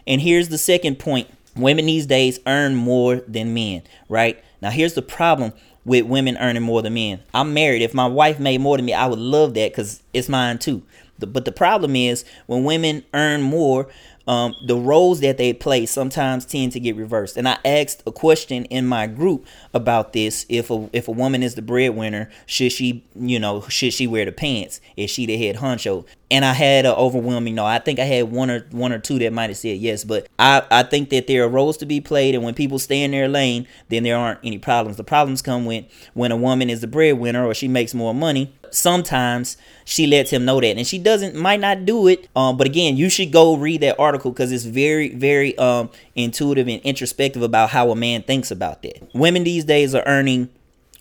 and 0.07 0.21
here's 0.21 0.49
the 0.49 0.57
second 0.57 0.99
point 0.99 1.27
Women 1.55 1.85
these 1.85 2.05
days 2.05 2.39
earn 2.45 2.75
more 2.75 3.17
than 3.27 3.53
men, 3.53 3.83
right? 4.09 4.43
Now, 4.61 4.71
here's 4.71 4.93
the 4.93 5.01
problem 5.01 5.53
with 5.85 6.05
women 6.05 6.37
earning 6.37 6.63
more 6.63 6.81
than 6.81 6.95
men. 6.95 7.21
I'm 7.33 7.53
married. 7.53 7.81
If 7.81 7.93
my 7.93 8.07
wife 8.07 8.39
made 8.39 8.59
more 8.59 8.77
than 8.77 8.85
me, 8.85 8.93
I 8.93 9.07
would 9.07 9.19
love 9.19 9.53
that 9.53 9.71
because 9.71 10.03
it's 10.13 10.27
mine 10.27 10.57
too. 10.57 10.83
But 11.17 11.45
the 11.45 11.53
problem 11.53 11.95
is 11.95 12.25
when 12.45 12.65
women 12.65 13.05
earn 13.13 13.41
more, 13.41 13.87
um, 14.27 14.55
the 14.61 14.75
roles 14.75 15.19
that 15.19 15.37
they 15.37 15.53
play 15.53 15.85
sometimes 15.85 16.45
tend 16.45 16.71
to 16.71 16.79
get 16.79 16.95
reversed. 16.95 17.37
And 17.37 17.47
I 17.47 17.57
asked 17.63 18.03
a 18.07 18.11
question 18.11 18.65
in 18.65 18.87
my 18.87 19.07
group 19.07 19.45
about 19.73 20.13
this: 20.13 20.45
if 20.49 20.69
a 20.71 20.89
if 20.93 21.07
a 21.07 21.11
woman 21.11 21.43
is 21.43 21.55
the 21.55 21.61
breadwinner, 21.61 22.29
should 22.45 22.71
she, 22.71 23.03
you 23.15 23.39
know, 23.39 23.61
should 23.67 23.93
she 23.93 24.07
wear 24.07 24.25
the 24.25 24.31
pants? 24.31 24.81
Is 24.97 25.09
she 25.09 25.25
the 25.25 25.37
head 25.37 25.57
honcho? 25.57 26.05
And 26.31 26.43
I 26.43 26.53
had 26.53 26.85
an 26.85 26.93
overwhelming 26.93 27.53
no. 27.53 27.65
I 27.65 27.77
think 27.77 27.99
I 27.99 28.05
had 28.05 28.31
one 28.31 28.49
or 28.49 28.65
one 28.71 28.91
or 28.91 28.99
two 28.99 29.19
that 29.19 29.31
might 29.31 29.51
have 29.51 29.57
said 29.57 29.77
yes, 29.77 30.03
but 30.03 30.27
I 30.39 30.63
I 30.71 30.83
think 30.83 31.09
that 31.09 31.27
there 31.27 31.43
are 31.43 31.49
roles 31.49 31.77
to 31.77 31.85
be 31.85 32.01
played, 32.01 32.33
and 32.33 32.43
when 32.43 32.55
people 32.55 32.79
stay 32.79 33.03
in 33.03 33.11
their 33.11 33.27
lane, 33.27 33.67
then 33.89 34.03
there 34.03 34.17
aren't 34.17 34.39
any 34.43 34.57
problems. 34.57 34.97
The 34.97 35.03
problems 35.03 35.41
come 35.41 35.65
when 35.65 35.85
when 36.13 36.31
a 36.31 36.37
woman 36.37 36.69
is 36.69 36.81
the 36.81 36.87
breadwinner 36.87 37.45
or 37.45 37.53
she 37.53 37.67
makes 37.67 37.93
more 37.93 38.13
money 38.13 38.53
sometimes 38.73 39.57
she 39.83 40.07
lets 40.07 40.31
him 40.31 40.45
know 40.45 40.59
that 40.59 40.77
and 40.77 40.87
she 40.87 40.97
doesn't 40.97 41.35
might 41.35 41.59
not 41.59 41.85
do 41.85 42.07
it 42.07 42.27
um 42.35 42.57
but 42.57 42.65
again 42.65 42.97
you 42.97 43.09
should 43.09 43.31
go 43.31 43.55
read 43.55 43.81
that 43.81 43.99
article 43.99 44.31
because 44.31 44.51
it's 44.51 44.63
very 44.63 45.09
very 45.13 45.57
um 45.57 45.89
intuitive 46.15 46.67
and 46.67 46.81
introspective 46.81 47.41
about 47.41 47.69
how 47.69 47.91
a 47.91 47.95
man 47.95 48.23
thinks 48.23 48.51
about 48.51 48.81
that. 48.81 49.07
Women 49.13 49.43
these 49.43 49.65
days 49.65 49.93
are 49.93 50.03
earning 50.05 50.49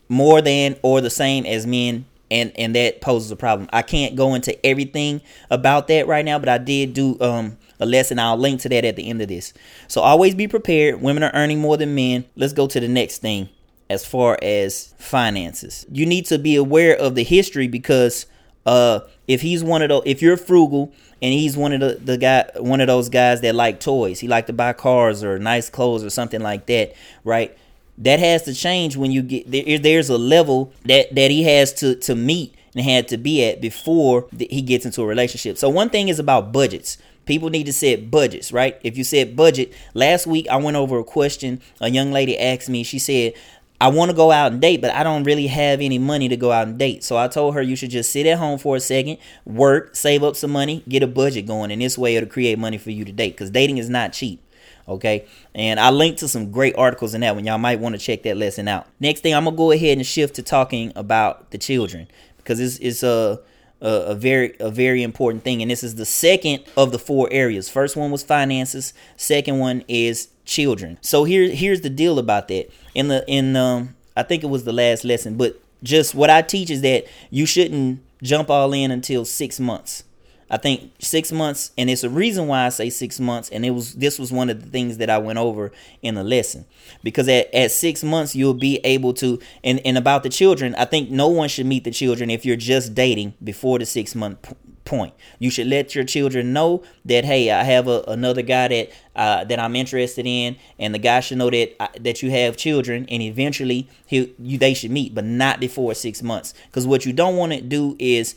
more 0.08 0.42
than 0.42 0.76
or 0.82 1.00
the 1.00 1.10
same 1.10 1.46
as 1.46 1.66
men 1.66 2.04
and 2.30 2.52
and 2.56 2.74
that 2.74 3.00
poses 3.00 3.30
a 3.30 3.36
problem. 3.36 3.68
I 3.72 3.82
can't 3.82 4.16
go 4.16 4.34
into 4.34 4.64
everything 4.66 5.20
about 5.50 5.88
that 5.88 6.06
right 6.06 6.24
now 6.24 6.38
but 6.38 6.48
i 6.48 6.58
did 6.58 6.94
do 6.94 7.18
um 7.20 7.56
a 7.80 7.86
lesson 7.86 8.18
i'll 8.18 8.36
link 8.36 8.60
to 8.60 8.68
that 8.68 8.84
at 8.84 8.96
the 8.96 9.08
end 9.08 9.22
of 9.22 9.28
this. 9.28 9.52
So 9.88 10.00
always 10.00 10.34
be 10.34 10.48
prepared. 10.48 11.00
Women 11.00 11.22
are 11.22 11.32
earning 11.34 11.60
more 11.60 11.76
than 11.76 11.94
men. 11.94 12.24
Let's 12.36 12.52
go 12.52 12.66
to 12.66 12.80
the 12.80 12.88
next 12.88 13.18
thing 13.18 13.48
as 13.90 14.04
far 14.04 14.38
as 14.42 14.94
finances. 14.98 15.86
You 15.90 16.06
need 16.06 16.26
to 16.26 16.38
be 16.38 16.56
aware 16.56 16.96
of 16.96 17.14
the 17.14 17.24
history 17.24 17.68
because 17.68 18.26
uh 18.66 19.00
if 19.28 19.42
he's 19.42 19.62
one 19.62 19.82
of 19.82 19.90
those 19.90 20.02
if 20.06 20.22
you're 20.22 20.36
frugal 20.36 20.92
and 21.20 21.32
he's 21.32 21.56
one 21.56 21.72
of 21.72 21.80
the, 21.80 21.98
the 22.02 22.18
guy 22.18 22.48
one 22.56 22.80
of 22.80 22.86
those 22.86 23.08
guys 23.08 23.40
that 23.42 23.54
like 23.54 23.80
toys, 23.80 24.20
he 24.20 24.28
like 24.28 24.46
to 24.46 24.52
buy 24.52 24.72
cars 24.72 25.22
or 25.22 25.38
nice 25.38 25.70
clothes 25.70 26.04
or 26.04 26.10
something 26.10 26.40
like 26.40 26.66
that, 26.66 26.94
right? 27.24 27.56
That 27.98 28.18
has 28.18 28.42
to 28.42 28.54
change 28.54 28.96
when 28.96 29.12
you 29.12 29.22
get 29.22 29.50
there 29.50 29.78
there's 29.78 30.08
a 30.08 30.18
level 30.18 30.72
that 30.84 31.14
that 31.14 31.30
he 31.30 31.42
has 31.44 31.72
to 31.74 31.94
to 31.96 32.14
meet 32.14 32.54
and 32.74 32.84
had 32.84 33.08
to 33.08 33.16
be 33.16 33.44
at 33.44 33.60
before 33.60 34.26
he 34.38 34.62
gets 34.62 34.84
into 34.84 35.02
a 35.02 35.06
relationship. 35.06 35.58
So 35.58 35.68
one 35.68 35.90
thing 35.90 36.08
is 36.08 36.18
about 36.18 36.52
budgets. 36.52 36.98
People 37.24 37.48
need 37.48 37.64
to 37.64 37.72
set 37.72 38.10
budgets, 38.10 38.52
right? 38.52 38.78
If 38.82 38.98
you 38.98 39.04
set 39.04 39.34
budget, 39.34 39.72
last 39.94 40.26
week 40.26 40.46
I 40.48 40.56
went 40.56 40.76
over 40.76 40.98
a 40.98 41.04
question 41.04 41.60
a 41.80 41.90
young 41.90 42.12
lady 42.12 42.38
asked 42.38 42.68
me. 42.68 42.82
She 42.82 42.98
said, 42.98 43.34
I 43.80 43.88
want 43.88 44.10
to 44.10 44.16
go 44.16 44.30
out 44.30 44.52
and 44.52 44.60
date, 44.60 44.80
but 44.80 44.92
I 44.92 45.02
don't 45.02 45.24
really 45.24 45.48
have 45.48 45.80
any 45.80 45.98
money 45.98 46.28
to 46.28 46.36
go 46.36 46.52
out 46.52 46.68
and 46.68 46.78
date. 46.78 47.02
So 47.02 47.16
I 47.16 47.28
told 47.28 47.54
her 47.54 47.62
you 47.62 47.76
should 47.76 47.90
just 47.90 48.10
sit 48.10 48.26
at 48.26 48.38
home 48.38 48.58
for 48.58 48.76
a 48.76 48.80
second, 48.80 49.18
work, 49.44 49.96
save 49.96 50.22
up 50.22 50.36
some 50.36 50.52
money, 50.52 50.82
get 50.88 51.02
a 51.02 51.06
budget 51.06 51.46
going, 51.46 51.70
and 51.70 51.82
this 51.82 51.98
way 51.98 52.16
it'll 52.16 52.28
create 52.28 52.58
money 52.58 52.78
for 52.78 52.90
you 52.90 53.04
to 53.04 53.12
date 53.12 53.32
because 53.32 53.50
dating 53.50 53.78
is 53.78 53.90
not 53.90 54.12
cheap. 54.12 54.40
Okay. 54.86 55.26
And 55.54 55.80
I 55.80 55.90
linked 55.90 56.18
to 56.20 56.28
some 56.28 56.50
great 56.50 56.76
articles 56.76 57.14
in 57.14 57.22
that 57.22 57.34
one. 57.34 57.44
Y'all 57.44 57.58
might 57.58 57.80
want 57.80 57.94
to 57.94 57.98
check 57.98 58.22
that 58.22 58.36
lesson 58.36 58.68
out. 58.68 58.86
Next 59.00 59.20
thing, 59.20 59.34
I'm 59.34 59.44
to 59.44 59.50
go 59.50 59.70
ahead 59.70 59.96
and 59.96 60.06
shift 60.06 60.36
to 60.36 60.42
talking 60.42 60.92
about 60.94 61.50
the 61.50 61.58
children 61.58 62.06
because 62.36 62.60
it's, 62.60 62.78
it's 62.78 63.02
a, 63.02 63.40
a, 63.80 63.88
a 63.88 64.14
very 64.14 64.54
a 64.60 64.70
very 64.70 65.02
important 65.02 65.44
thing 65.44 65.60
and 65.60 65.70
this 65.70 65.82
is 65.84 65.96
the 65.96 66.06
second 66.06 66.64
of 66.76 66.92
the 66.92 66.98
four 66.98 67.28
areas 67.30 67.68
first 67.68 67.96
one 67.96 68.10
was 68.10 68.22
finances 68.22 68.94
second 69.16 69.58
one 69.58 69.84
is 69.88 70.28
children. 70.44 70.98
So 71.00 71.24
here 71.24 71.48
here's 71.50 71.80
the 71.82 71.90
deal 71.90 72.18
about 72.18 72.48
that. 72.48 72.70
In 72.94 73.08
the 73.08 73.24
in 73.28 73.56
um 73.56 73.94
i 74.16 74.22
think 74.22 74.44
it 74.44 74.46
was 74.46 74.62
the 74.62 74.72
last 74.72 75.04
lesson 75.04 75.36
but 75.36 75.60
just 75.82 76.14
what 76.14 76.30
i 76.30 76.40
teach 76.40 76.70
is 76.70 76.82
that 76.82 77.04
you 77.30 77.44
shouldn't 77.44 78.00
jump 78.24 78.50
all 78.50 78.72
in 78.72 78.90
until 78.90 79.24
six 79.24 79.60
months. 79.60 80.02
I 80.50 80.56
think 80.56 80.92
six 80.98 81.32
months, 81.32 81.72
and 81.76 81.88
it's 81.88 82.04
a 82.04 82.10
reason 82.10 82.46
why 82.46 82.66
I 82.66 82.68
say 82.68 82.90
six 82.90 83.18
months. 83.18 83.48
And 83.48 83.64
it 83.64 83.70
was 83.70 83.94
this 83.94 84.18
was 84.18 84.30
one 84.30 84.50
of 84.50 84.62
the 84.62 84.68
things 84.68 84.98
that 84.98 85.08
I 85.08 85.18
went 85.18 85.38
over 85.38 85.72
in 86.02 86.14
the 86.14 86.22
lesson. 86.24 86.66
Because 87.02 87.28
at, 87.28 87.52
at 87.54 87.70
six 87.70 88.04
months 88.04 88.36
you'll 88.36 88.54
be 88.54 88.76
able 88.84 89.14
to 89.14 89.40
and, 89.62 89.80
and 89.84 89.96
about 89.96 90.22
the 90.22 90.28
children, 90.28 90.74
I 90.76 90.84
think 90.84 91.10
no 91.10 91.28
one 91.28 91.48
should 91.48 91.66
meet 91.66 91.84
the 91.84 91.90
children 91.90 92.30
if 92.30 92.44
you're 92.44 92.56
just 92.56 92.94
dating 92.94 93.34
before 93.42 93.78
the 93.78 93.86
six 93.86 94.14
month 94.14 94.42
p- 94.42 94.54
point. 94.84 95.14
You 95.38 95.50
should 95.50 95.66
let 95.66 95.94
your 95.94 96.04
children 96.04 96.52
know 96.52 96.82
that 97.04 97.24
hey, 97.24 97.50
I 97.50 97.64
have 97.64 97.88
a, 97.88 98.02
another 98.08 98.42
guy 98.42 98.68
that 98.68 98.90
uh, 99.16 99.44
that 99.44 99.58
I'm 99.58 99.76
interested 99.76 100.26
in, 100.26 100.56
and 100.78 100.94
the 100.94 100.98
guy 100.98 101.20
should 101.20 101.38
know 101.38 101.50
that 101.50 101.74
uh, 101.80 101.88
that 102.00 102.22
you 102.22 102.30
have 102.30 102.56
children, 102.56 103.06
and 103.08 103.22
eventually 103.22 103.88
he 104.06 104.34
you 104.38 104.58
they 104.58 104.74
should 104.74 104.90
meet, 104.90 105.14
but 105.14 105.24
not 105.24 105.60
before 105.60 105.94
six 105.94 106.22
months. 106.22 106.54
Because 106.66 106.86
what 106.86 107.06
you 107.06 107.12
don't 107.12 107.36
want 107.36 107.52
to 107.52 107.60
do 107.60 107.96
is 107.98 108.34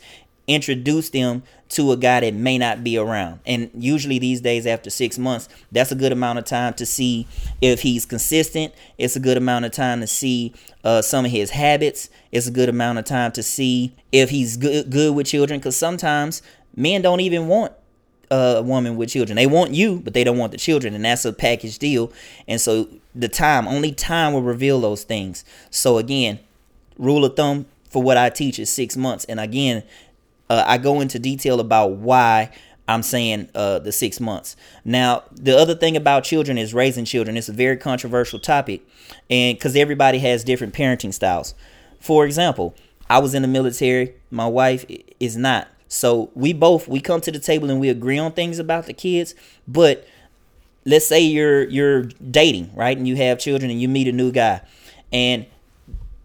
introduce 0.48 1.10
them 1.10 1.42
to 1.68 1.92
a 1.92 1.96
guy 1.96 2.20
that 2.20 2.34
may 2.34 2.56
not 2.56 2.82
be 2.82 2.96
around. 2.96 3.40
And 3.46 3.70
usually 3.74 4.18
these 4.18 4.40
days, 4.40 4.66
after 4.66 4.88
six 4.88 5.18
months, 5.18 5.48
that's 5.70 5.92
a 5.92 5.94
good 5.94 6.10
amount 6.10 6.38
of 6.38 6.46
time 6.46 6.72
to 6.74 6.86
see 6.86 7.28
if 7.60 7.82
he's 7.82 8.06
consistent. 8.06 8.74
It's 8.96 9.14
a 9.14 9.20
good 9.20 9.36
amount 9.36 9.66
of 9.66 9.72
time 9.72 10.00
to 10.00 10.06
see 10.06 10.54
uh, 10.82 11.02
some 11.02 11.26
of 11.26 11.30
his 11.30 11.50
habits. 11.50 12.08
It's 12.32 12.46
a 12.46 12.50
good 12.50 12.70
amount 12.70 12.98
of 12.98 13.04
time 13.04 13.32
to 13.32 13.42
see 13.42 13.94
if 14.10 14.30
he's 14.30 14.56
good, 14.56 14.90
good 14.90 15.14
with 15.14 15.26
children. 15.26 15.60
Because 15.60 15.76
sometimes 15.76 16.42
men 16.74 17.02
don't 17.02 17.20
even 17.20 17.46
want 17.46 17.74
a 18.30 18.62
woman 18.62 18.96
with 18.96 19.10
children. 19.10 19.36
They 19.36 19.46
want 19.46 19.72
you, 19.72 20.00
but 20.00 20.14
they 20.14 20.24
don't 20.24 20.38
want 20.38 20.52
the 20.52 20.58
children, 20.58 20.94
and 20.94 21.04
that's 21.04 21.24
a 21.24 21.32
package 21.32 21.78
deal. 21.78 22.12
And 22.46 22.60
so 22.60 22.88
the 23.14 23.28
time, 23.28 23.68
only 23.68 23.92
time 23.92 24.32
will 24.32 24.42
reveal 24.42 24.80
those 24.80 25.04
things. 25.04 25.44
So 25.70 25.98
again, 25.98 26.38
rule 26.98 27.24
of 27.24 27.36
thumb 27.36 27.66
for 27.90 28.02
what 28.02 28.16
I 28.16 28.30
teach 28.30 28.58
is 28.58 28.70
six 28.70 28.96
months. 28.96 29.24
And 29.26 29.40
again, 29.40 29.82
uh, 30.50 30.64
I 30.66 30.78
go 30.78 31.00
into 31.00 31.18
detail 31.18 31.60
about 31.60 31.92
why 31.92 32.50
I'm 32.86 33.02
saying 33.02 33.50
uh, 33.54 33.80
the 33.80 33.92
six 33.92 34.18
months. 34.18 34.56
Now, 34.84 35.24
the 35.30 35.56
other 35.56 35.74
thing 35.74 35.96
about 35.96 36.24
children 36.24 36.56
is 36.56 36.72
raising 36.72 37.04
children. 37.04 37.36
It's 37.36 37.48
a 37.48 37.52
very 37.52 37.76
controversial 37.76 38.38
topic, 38.38 38.82
and 39.28 39.56
because 39.56 39.76
everybody 39.76 40.18
has 40.20 40.42
different 40.42 40.74
parenting 40.74 41.12
styles. 41.12 41.54
For 42.00 42.24
example, 42.24 42.74
I 43.10 43.18
was 43.18 43.34
in 43.34 43.42
the 43.42 43.48
military. 43.48 44.14
My 44.30 44.46
wife 44.46 44.86
is 45.20 45.36
not. 45.36 45.68
So 45.88 46.30
we 46.34 46.52
both 46.52 46.88
we 46.88 47.00
come 47.00 47.20
to 47.22 47.32
the 47.32 47.38
table 47.38 47.70
and 47.70 47.80
we 47.80 47.88
agree 47.88 48.18
on 48.18 48.32
things 48.32 48.58
about 48.58 48.86
the 48.86 48.92
kids. 48.92 49.34
But 49.66 50.06
let's 50.84 51.06
say 51.06 51.20
you're 51.20 51.64
you're 51.64 52.04
dating, 52.04 52.70
right, 52.74 52.96
and 52.96 53.06
you 53.06 53.16
have 53.16 53.38
children, 53.38 53.70
and 53.70 53.80
you 53.80 53.88
meet 53.88 54.08
a 54.08 54.12
new 54.12 54.32
guy, 54.32 54.62
and 55.12 55.46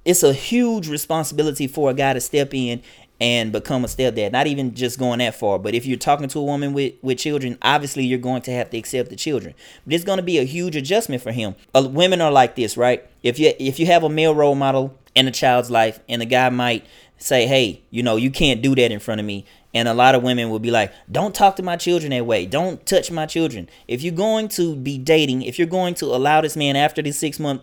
it's 0.06 0.24
a 0.24 0.34
huge 0.34 0.90
responsibility 0.90 1.68
for 1.68 1.90
a 1.90 1.94
guy 1.94 2.14
to 2.14 2.20
step 2.20 2.54
in 2.54 2.82
and 3.24 3.54
become 3.54 3.86
a 3.86 3.88
stepdad. 3.88 4.34
Not 4.34 4.48
even 4.48 4.76
just 4.76 5.00
going 5.00 5.20
that 5.20 5.34
far, 5.34 5.58
but 5.58 5.74
if 5.74 5.86
you're 5.86 5.98
talking 5.98 6.28
to 6.28 6.40
a 6.40 6.44
woman 6.44 6.74
with, 6.74 6.96
with 7.02 7.20
children, 7.20 7.58
obviously 7.62 8.04
you're 8.04 8.20
going 8.20 8.42
to 8.42 8.52
have 8.52 8.70
to 8.72 8.78
accept 8.78 9.10
the 9.10 9.16
children. 9.16 9.54
But 9.86 9.94
it's 9.94 10.04
going 10.04 10.18
to 10.18 10.24
be 10.24 10.40
a 10.40 10.44
huge 10.44 10.76
adjustment 10.76 11.22
for 11.22 11.32
him. 11.32 11.56
Uh, 11.74 11.88
women 11.90 12.20
are 12.20 12.34
like 12.34 12.56
this, 12.56 12.76
right? 12.76 13.10
If 13.24 13.40
you 13.40 13.54
if 13.58 13.80
you 13.80 13.86
have 13.86 14.04
a 14.04 14.10
male 14.10 14.36
role 14.36 14.56
model 14.56 15.00
in 15.16 15.26
a 15.26 15.32
child's 15.32 15.72
life, 15.72 16.02
and 16.10 16.22
the 16.22 16.26
guy 16.26 16.50
might 16.50 16.86
say, 17.18 17.48
"Hey, 17.48 17.84
you 17.92 18.04
know, 18.04 18.18
you 18.18 18.30
can't 18.30 18.62
do 18.62 18.76
that 18.76 18.92
in 18.92 19.00
front 19.00 19.22
of 19.22 19.26
me," 19.26 19.46
And 19.74 19.88
a 19.88 19.94
lot 19.94 20.14
of 20.14 20.22
women 20.22 20.50
will 20.50 20.60
be 20.60 20.72
like, 20.72 20.94
don't 21.12 21.34
talk 21.34 21.56
to 21.56 21.64
my 21.64 21.78
children 21.78 22.12
that 22.12 22.26
way. 22.26 22.46
Don't 22.46 22.86
touch 22.86 23.10
my 23.10 23.26
children. 23.26 23.70
If 23.88 24.04
you're 24.04 24.14
going 24.14 24.48
to 24.50 24.76
be 24.76 24.98
dating, 24.98 25.42
if 25.42 25.58
you're 25.58 25.68
going 25.68 25.96
to 25.96 26.06
allow 26.06 26.42
this 26.42 26.56
man 26.56 26.76
after 26.76 27.02
the 27.02 27.12
six 27.12 27.40
month 27.40 27.62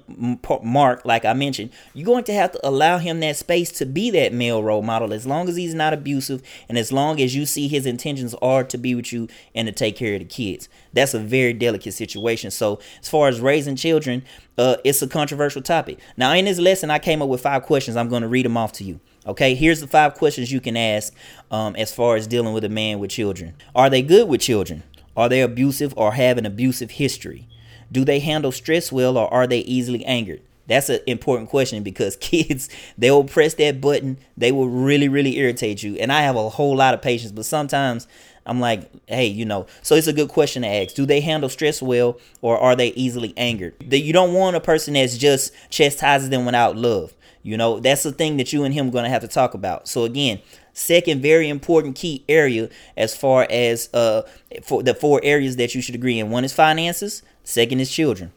mark, 0.62 1.04
like 1.04 1.24
I 1.24 1.32
mentioned, 1.34 1.70
you're 1.94 2.06
going 2.06 2.24
to 2.24 2.34
have 2.34 2.52
to 2.52 2.68
allow 2.68 2.98
him 2.98 3.20
that 3.20 3.36
space 3.36 3.70
to 3.72 3.86
be 3.86 4.10
that 4.10 4.32
male 4.32 4.62
role 4.62 4.82
model 4.82 5.12
as 5.12 5.26
long 5.26 5.48
as 5.48 5.56
he's 5.56 5.74
not 5.74 5.92
abusive 5.92 6.42
and 6.68 6.76
as 6.76 6.90
long 6.90 7.20
as 7.20 7.36
you 7.36 7.46
see 7.46 7.68
his 7.68 7.86
intentions 7.86 8.34
are 8.42 8.64
to 8.64 8.78
be 8.78 8.94
with 8.94 9.12
you 9.12 9.28
and 9.54 9.68
to 9.68 9.72
take 9.72 9.96
care 9.96 10.14
of 10.14 10.20
the 10.20 10.24
kids. 10.24 10.68
That's 10.92 11.14
a 11.14 11.20
very 11.20 11.52
delicate 11.52 11.92
situation. 11.92 12.50
So, 12.50 12.80
as 13.00 13.08
far 13.08 13.28
as 13.28 13.40
raising 13.40 13.76
children, 13.76 14.24
uh, 14.58 14.76
it's 14.84 15.00
a 15.02 15.08
controversial 15.08 15.62
topic. 15.62 15.98
Now, 16.16 16.32
in 16.32 16.44
this 16.44 16.58
lesson, 16.58 16.90
I 16.90 16.98
came 16.98 17.22
up 17.22 17.28
with 17.28 17.40
five 17.40 17.62
questions. 17.62 17.96
I'm 17.96 18.08
going 18.08 18.22
to 18.22 18.28
read 18.28 18.44
them 18.44 18.56
off 18.56 18.72
to 18.74 18.84
you. 18.84 19.00
Okay, 19.26 19.54
here's 19.54 19.80
the 19.80 19.86
five 19.86 20.14
questions 20.14 20.50
you 20.50 20.60
can 20.60 20.78
ask 20.78 21.12
um, 21.50 21.76
as 21.76 21.92
far 21.92 22.16
as 22.16 22.26
dealing 22.26 22.54
with 22.54 22.64
a 22.64 22.70
man 22.70 22.98
with 22.98 23.10
children. 23.10 23.54
Are 23.74 23.90
they 23.90 24.00
good 24.00 24.28
with 24.28 24.40
children? 24.40 24.82
Are 25.14 25.28
they 25.28 25.42
abusive 25.42 25.92
or 25.96 26.12
have 26.12 26.38
an 26.38 26.46
abusive 26.46 26.92
history? 26.92 27.46
Do 27.92 28.04
they 28.04 28.20
handle 28.20 28.50
stress 28.50 28.90
well 28.90 29.18
or 29.18 29.32
are 29.32 29.46
they 29.46 29.58
easily 29.60 30.04
angered? 30.06 30.40
That's 30.68 30.88
an 30.88 31.00
important 31.06 31.50
question 31.50 31.82
because 31.82 32.16
kids, 32.20 32.70
they 32.96 33.10
will 33.10 33.24
press 33.24 33.54
that 33.54 33.80
button. 33.80 34.16
They 34.38 34.52
will 34.52 34.68
really, 34.68 35.08
really 35.08 35.36
irritate 35.36 35.82
you. 35.82 35.96
And 35.96 36.10
I 36.10 36.22
have 36.22 36.36
a 36.36 36.48
whole 36.48 36.76
lot 36.76 36.94
of 36.94 37.02
patience, 37.02 37.32
but 37.32 37.44
sometimes 37.44 38.08
I'm 38.46 38.58
like, 38.58 38.90
hey, 39.06 39.26
you 39.26 39.44
know, 39.44 39.66
so 39.82 39.96
it's 39.96 40.06
a 40.06 40.14
good 40.14 40.30
question 40.30 40.62
to 40.62 40.68
ask. 40.68 40.94
Do 40.94 41.04
they 41.04 41.20
handle 41.20 41.50
stress 41.50 41.82
well 41.82 42.18
or 42.40 42.58
are 42.58 42.74
they 42.74 42.88
easily 42.94 43.34
angered? 43.36 43.74
You 43.80 44.14
don't 44.14 44.32
want 44.32 44.56
a 44.56 44.60
person 44.60 44.94
that's 44.94 45.18
just 45.18 45.52
chastises 45.68 46.30
them 46.30 46.46
without 46.46 46.76
love. 46.76 47.12
You 47.42 47.56
know, 47.56 47.80
that's 47.80 48.02
the 48.02 48.12
thing 48.12 48.36
that 48.36 48.52
you 48.52 48.64
and 48.64 48.74
him 48.74 48.88
are 48.88 48.90
going 48.90 49.04
to 49.04 49.10
have 49.10 49.22
to 49.22 49.28
talk 49.28 49.54
about. 49.54 49.88
So 49.88 50.04
again, 50.04 50.40
second 50.72 51.22
very 51.22 51.48
important 51.48 51.96
key 51.96 52.24
area 52.28 52.68
as 52.96 53.16
far 53.16 53.46
as 53.50 53.88
uh 53.94 54.22
for 54.62 54.82
the 54.82 54.94
four 54.94 55.20
areas 55.22 55.56
that 55.56 55.74
you 55.74 55.80
should 55.80 55.94
agree 55.94 56.18
in. 56.18 56.30
One 56.30 56.44
is 56.44 56.52
finances, 56.52 57.22
second 57.42 57.80
is 57.80 57.90
children. 57.90 58.32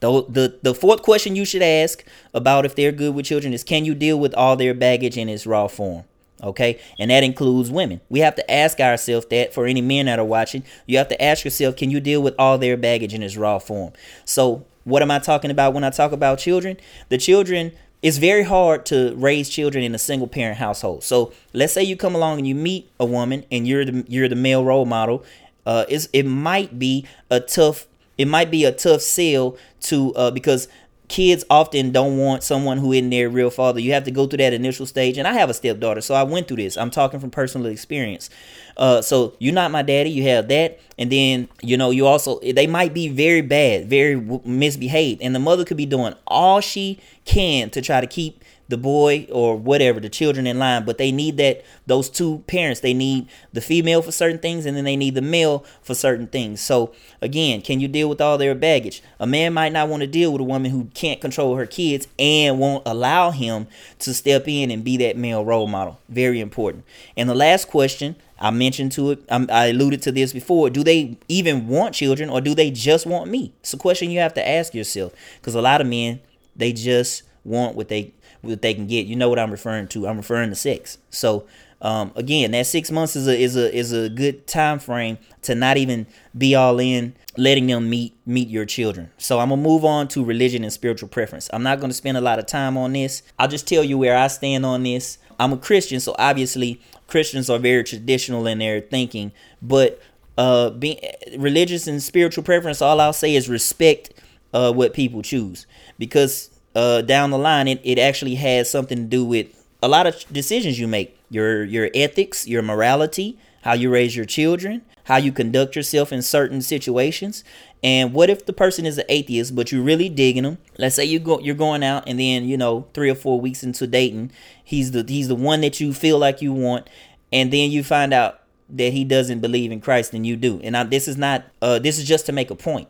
The, 0.00 0.24
the, 0.28 0.58
the 0.62 0.74
fourth 0.74 1.00
question 1.00 1.34
you 1.34 1.46
should 1.46 1.62
ask 1.62 2.04
about 2.34 2.66
if 2.66 2.74
they're 2.74 2.92
good 2.92 3.14
with 3.14 3.24
children 3.24 3.54
is 3.54 3.64
can 3.64 3.86
you 3.86 3.94
deal 3.94 4.20
with 4.20 4.34
all 4.34 4.54
their 4.56 4.74
baggage 4.74 5.16
in 5.16 5.30
its 5.30 5.46
raw 5.46 5.66
form? 5.66 6.04
Okay, 6.42 6.78
and 6.98 7.10
that 7.10 7.24
includes 7.24 7.70
women. 7.70 8.02
We 8.10 8.20
have 8.20 8.34
to 8.34 8.50
ask 8.50 8.78
ourselves 8.78 9.24
that 9.30 9.54
for 9.54 9.66
any 9.66 9.80
men 9.80 10.06
that 10.06 10.18
are 10.18 10.24
watching. 10.24 10.62
You 10.84 10.98
have 10.98 11.08
to 11.08 11.22
ask 11.22 11.42
yourself, 11.42 11.76
can 11.76 11.90
you 11.90 12.00
deal 12.00 12.22
with 12.22 12.34
all 12.38 12.58
their 12.58 12.76
baggage 12.76 13.14
in 13.14 13.22
its 13.22 13.36
raw 13.36 13.58
form? 13.58 13.94
So, 14.26 14.66
what 14.82 15.00
am 15.00 15.10
I 15.10 15.20
talking 15.20 15.50
about 15.50 15.72
when 15.72 15.84
I 15.84 15.90
talk 15.90 16.12
about 16.12 16.38
children? 16.38 16.76
The 17.08 17.16
children 17.16 17.72
it's 18.04 18.18
very 18.18 18.42
hard 18.42 18.84
to 18.84 19.14
raise 19.16 19.48
children 19.48 19.82
in 19.82 19.94
a 19.94 19.98
single 19.98 20.28
parent 20.28 20.58
household. 20.58 21.02
So 21.02 21.32
let's 21.54 21.72
say 21.72 21.82
you 21.82 21.96
come 21.96 22.14
along 22.14 22.36
and 22.36 22.46
you 22.46 22.54
meet 22.54 22.90
a 23.00 23.06
woman 23.06 23.46
and 23.50 23.66
you're 23.66 23.86
the 23.86 24.04
you're 24.06 24.28
the 24.28 24.36
male 24.36 24.62
role 24.62 24.84
model. 24.84 25.24
Uh, 25.64 25.86
it 25.88 26.26
might 26.26 26.78
be 26.78 27.06
a 27.30 27.40
tough 27.40 27.86
it 28.18 28.28
might 28.28 28.50
be 28.50 28.66
a 28.66 28.72
tough 28.72 29.00
sell 29.00 29.56
to 29.80 30.14
uh, 30.16 30.30
because 30.30 30.68
kids 31.08 31.44
often 31.50 31.92
don't 31.92 32.16
want 32.16 32.42
someone 32.42 32.78
who 32.78 32.92
isn't 32.92 33.10
their 33.10 33.28
real 33.28 33.50
father. 33.50 33.80
You 33.80 33.92
have 33.92 34.04
to 34.04 34.10
go 34.10 34.26
through 34.26 34.38
that 34.38 34.52
initial 34.52 34.86
stage. 34.86 35.18
And 35.18 35.28
I 35.28 35.34
have 35.34 35.50
a 35.50 35.54
stepdaughter, 35.54 36.00
so 36.00 36.14
I 36.14 36.22
went 36.22 36.48
through 36.48 36.58
this. 36.58 36.76
I'm 36.76 36.90
talking 36.90 37.20
from 37.20 37.30
personal 37.30 37.66
experience. 37.66 38.30
Uh, 38.76 39.02
so 39.02 39.34
you're 39.38 39.54
not 39.54 39.70
my 39.70 39.82
daddy. 39.82 40.10
You 40.10 40.24
have 40.24 40.48
that, 40.48 40.80
and 40.98 41.10
then 41.10 41.48
you 41.62 41.76
know 41.76 41.90
you 41.90 42.06
also 42.06 42.40
they 42.40 42.66
might 42.66 42.92
be 42.92 43.08
very 43.08 43.40
bad, 43.40 43.88
very 43.88 44.16
misbehaved, 44.44 45.22
and 45.22 45.34
the 45.34 45.38
mother 45.38 45.64
could 45.64 45.76
be 45.76 45.86
doing 45.86 46.14
all 46.26 46.60
she 46.60 46.98
can 47.24 47.70
to 47.70 47.80
try 47.80 48.00
to 48.00 48.06
keep 48.06 48.43
the 48.68 48.76
boy 48.76 49.26
or 49.30 49.56
whatever 49.56 50.00
the 50.00 50.08
children 50.08 50.46
in 50.46 50.58
line 50.58 50.84
but 50.84 50.98
they 50.98 51.12
need 51.12 51.36
that 51.36 51.62
those 51.86 52.08
two 52.08 52.42
parents 52.46 52.80
they 52.80 52.94
need 52.94 53.28
the 53.52 53.60
female 53.60 54.00
for 54.00 54.12
certain 54.12 54.38
things 54.38 54.64
and 54.64 54.76
then 54.76 54.84
they 54.84 54.96
need 54.96 55.14
the 55.14 55.22
male 55.22 55.64
for 55.82 55.94
certain 55.94 56.26
things 56.26 56.60
so 56.60 56.92
again 57.20 57.60
can 57.60 57.80
you 57.80 57.88
deal 57.88 58.08
with 58.08 58.20
all 58.20 58.38
their 58.38 58.54
baggage 58.54 59.02
a 59.20 59.26
man 59.26 59.52
might 59.52 59.72
not 59.72 59.88
want 59.88 60.00
to 60.00 60.06
deal 60.06 60.32
with 60.32 60.40
a 60.40 60.44
woman 60.44 60.70
who 60.70 60.86
can't 60.94 61.20
control 61.20 61.56
her 61.56 61.66
kids 61.66 62.08
and 62.18 62.58
won't 62.58 62.82
allow 62.86 63.30
him 63.30 63.66
to 63.98 64.14
step 64.14 64.48
in 64.48 64.70
and 64.70 64.84
be 64.84 64.96
that 64.96 65.16
male 65.16 65.44
role 65.44 65.66
model 65.66 66.00
very 66.08 66.40
important 66.40 66.84
and 67.16 67.28
the 67.28 67.34
last 67.34 67.68
question 67.68 68.16
I 68.36 68.50
mentioned 68.50 68.92
to 68.92 69.12
it, 69.12 69.20
um, 69.30 69.48
I 69.50 69.66
alluded 69.68 70.02
to 70.02 70.12
this 70.12 70.32
before. 70.32 70.68
Do 70.68 70.82
they 70.82 71.16
even 71.28 71.68
want 71.68 71.94
children 71.94 72.28
or 72.28 72.40
do 72.40 72.54
they 72.54 72.70
just 72.70 73.06
want 73.06 73.30
me? 73.30 73.52
It's 73.60 73.72
a 73.72 73.78
question 73.78 74.10
you 74.10 74.18
have 74.20 74.34
to 74.34 74.46
ask 74.46 74.74
yourself 74.74 75.14
because 75.40 75.54
a 75.54 75.62
lot 75.62 75.80
of 75.80 75.86
men, 75.86 76.20
they 76.56 76.72
just 76.72 77.22
want 77.44 77.76
what 77.76 77.88
they 77.88 78.12
what 78.44 78.62
they 78.62 78.74
can 78.74 78.86
get. 78.86 79.06
You 79.06 79.16
know 79.16 79.28
what 79.28 79.38
I'm 79.38 79.50
referring 79.50 79.88
to? 79.88 80.06
I'm 80.06 80.16
referring 80.16 80.50
to 80.50 80.56
sex. 80.56 80.98
So 81.10 81.46
um, 81.84 82.12
again, 82.16 82.52
that 82.52 82.66
six 82.66 82.90
months 82.90 83.14
is 83.14 83.28
a 83.28 83.38
is 83.38 83.56
a 83.56 83.74
is 83.74 83.92
a 83.92 84.08
good 84.08 84.46
time 84.46 84.78
frame 84.78 85.18
to 85.42 85.54
not 85.54 85.76
even 85.76 86.06
be 86.36 86.54
all 86.54 86.80
in 86.80 87.14
letting 87.36 87.66
them 87.66 87.90
meet 87.90 88.16
meet 88.24 88.48
your 88.48 88.64
children. 88.64 89.10
So 89.18 89.38
I'm 89.38 89.50
gonna 89.50 89.60
move 89.60 89.84
on 89.84 90.08
to 90.08 90.24
religion 90.24 90.62
and 90.62 90.72
spiritual 90.72 91.10
preference. 91.10 91.50
I'm 91.52 91.62
not 91.62 91.80
gonna 91.80 91.92
spend 91.92 92.16
a 92.16 92.22
lot 92.22 92.38
of 92.38 92.46
time 92.46 92.78
on 92.78 92.94
this. 92.94 93.22
I'll 93.38 93.48
just 93.48 93.68
tell 93.68 93.84
you 93.84 93.98
where 93.98 94.16
I 94.16 94.28
stand 94.28 94.64
on 94.64 94.82
this. 94.82 95.18
I'm 95.38 95.52
a 95.52 95.58
Christian, 95.58 96.00
so 96.00 96.14
obviously 96.18 96.80
Christians 97.06 97.50
are 97.50 97.58
very 97.58 97.84
traditional 97.84 98.46
in 98.46 98.60
their 98.60 98.80
thinking, 98.80 99.32
but 99.60 100.00
uh, 100.38 100.70
being 100.70 100.98
religious 101.36 101.86
and 101.86 102.02
spiritual 102.02 102.44
preference, 102.44 102.80
all 102.80 103.00
I'll 103.00 103.12
say 103.12 103.34
is 103.34 103.48
respect 103.48 104.10
uh, 104.54 104.72
what 104.72 104.94
people 104.94 105.20
choose 105.20 105.66
because 105.98 106.50
uh, 106.74 107.02
down 107.02 107.30
the 107.30 107.38
line, 107.38 107.68
it, 107.68 107.80
it 107.84 107.98
actually 107.98 108.34
has 108.36 108.70
something 108.70 108.98
to 108.98 109.04
do 109.04 109.24
with 109.24 109.48
a 109.82 109.88
lot 109.88 110.06
of 110.06 110.24
decisions 110.32 110.78
you 110.78 110.88
make 110.88 111.18
your 111.30 111.64
your 111.64 111.90
ethics, 111.94 112.46
your 112.46 112.62
morality, 112.62 113.38
how 113.62 113.74
you 113.74 113.90
raise 113.90 114.16
your 114.16 114.24
children, 114.24 114.82
how 115.04 115.16
you 115.16 115.32
conduct 115.32 115.76
yourself 115.76 116.12
in 116.12 116.22
certain 116.22 116.62
situations. 116.62 117.44
And 117.82 118.14
what 118.14 118.30
if 118.30 118.46
the 118.46 118.52
person 118.52 118.86
is 118.86 118.96
an 118.96 119.04
atheist, 119.10 119.54
but 119.54 119.70
you're 119.70 119.82
really 119.82 120.08
digging 120.08 120.44
them? 120.44 120.58
Let's 120.78 120.96
say 120.96 121.04
you 121.04 121.18
go, 121.18 121.38
you're 121.40 121.54
going 121.54 121.82
out, 121.82 122.04
and 122.06 122.18
then 122.18 122.44
you 122.44 122.56
know 122.56 122.86
three 122.94 123.10
or 123.10 123.14
four 123.14 123.40
weeks 123.40 123.62
into 123.62 123.86
dating, 123.86 124.32
he's 124.62 124.92
the 124.92 125.04
he's 125.06 125.28
the 125.28 125.34
one 125.34 125.60
that 125.60 125.80
you 125.80 125.92
feel 125.92 126.18
like 126.18 126.40
you 126.40 126.52
want, 126.52 126.88
and 127.32 127.52
then 127.52 127.70
you 127.70 127.84
find 127.84 128.14
out 128.14 128.40
that 128.70 128.92
he 128.92 129.04
doesn't 129.04 129.40
believe 129.40 129.70
in 129.70 129.80
Christ 129.80 130.14
and 130.14 130.26
you 130.26 130.36
do. 130.36 130.60
And 130.64 130.76
I, 130.76 130.84
this 130.84 131.06
is 131.06 131.16
not 131.16 131.44
uh, 131.60 131.78
this 131.78 131.98
is 131.98 132.06
just 132.06 132.26
to 132.26 132.32
make 132.32 132.50
a 132.50 132.56
point. 132.56 132.88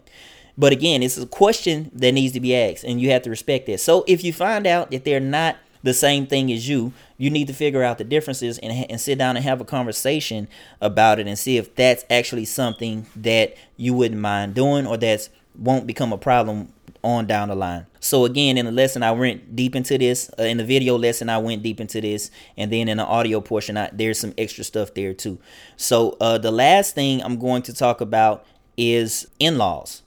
But 0.56 0.72
again, 0.72 1.02
it's 1.02 1.18
a 1.18 1.26
question 1.26 1.90
that 1.94 2.12
needs 2.12 2.32
to 2.34 2.40
be 2.40 2.54
asked, 2.54 2.84
and 2.84 3.00
you 3.00 3.10
have 3.10 3.22
to 3.22 3.30
respect 3.30 3.66
that. 3.66 3.80
So 3.80 4.04
if 4.06 4.22
you 4.22 4.32
find 4.32 4.66
out 4.66 4.90
that 4.90 5.04
they're 5.04 5.20
not 5.20 5.56
the 5.82 5.94
same 5.94 6.26
thing 6.26 6.50
as 6.50 6.68
you, 6.68 6.92
you 7.18 7.28
need 7.28 7.46
to 7.46 7.52
figure 7.52 7.82
out 7.82 7.98
the 7.98 8.04
differences 8.04 8.58
and, 8.58 8.90
and 8.90 9.00
sit 9.00 9.18
down 9.18 9.36
and 9.36 9.44
have 9.44 9.60
a 9.60 9.64
conversation 9.64 10.48
about 10.80 11.18
it 11.18 11.26
and 11.26 11.38
see 11.38 11.58
if 11.58 11.74
that's 11.74 12.04
actually 12.08 12.46
something 12.46 13.06
that 13.14 13.54
you 13.76 13.92
wouldn't 13.92 14.20
mind 14.20 14.54
doing 14.54 14.86
or 14.86 14.96
that's 14.96 15.28
won't 15.56 15.86
become 15.86 16.12
a 16.12 16.18
problem 16.18 16.72
on 17.02 17.26
down 17.26 17.48
the 17.48 17.54
line. 17.54 17.86
So 18.00 18.24
again, 18.24 18.56
in 18.56 18.64
the 18.64 18.72
lesson, 18.72 19.02
I 19.02 19.12
went 19.12 19.54
deep 19.54 19.76
into 19.76 19.98
this. 19.98 20.30
Uh, 20.38 20.44
in 20.44 20.56
the 20.56 20.64
video 20.64 20.96
lesson, 20.96 21.28
I 21.28 21.38
went 21.38 21.62
deep 21.62 21.80
into 21.80 22.00
this, 22.00 22.30
and 22.56 22.72
then 22.72 22.88
in 22.88 22.96
the 22.96 23.04
audio 23.04 23.40
portion, 23.40 23.76
I, 23.76 23.90
there's 23.92 24.18
some 24.18 24.32
extra 24.38 24.64
stuff 24.64 24.94
there 24.94 25.12
too. 25.12 25.38
So 25.76 26.16
uh, 26.20 26.38
the 26.38 26.50
last 26.50 26.94
thing 26.94 27.22
I'm 27.22 27.38
going 27.38 27.62
to 27.62 27.74
talk 27.74 28.00
about 28.00 28.46
is 28.76 29.26
in-laws. 29.38 30.02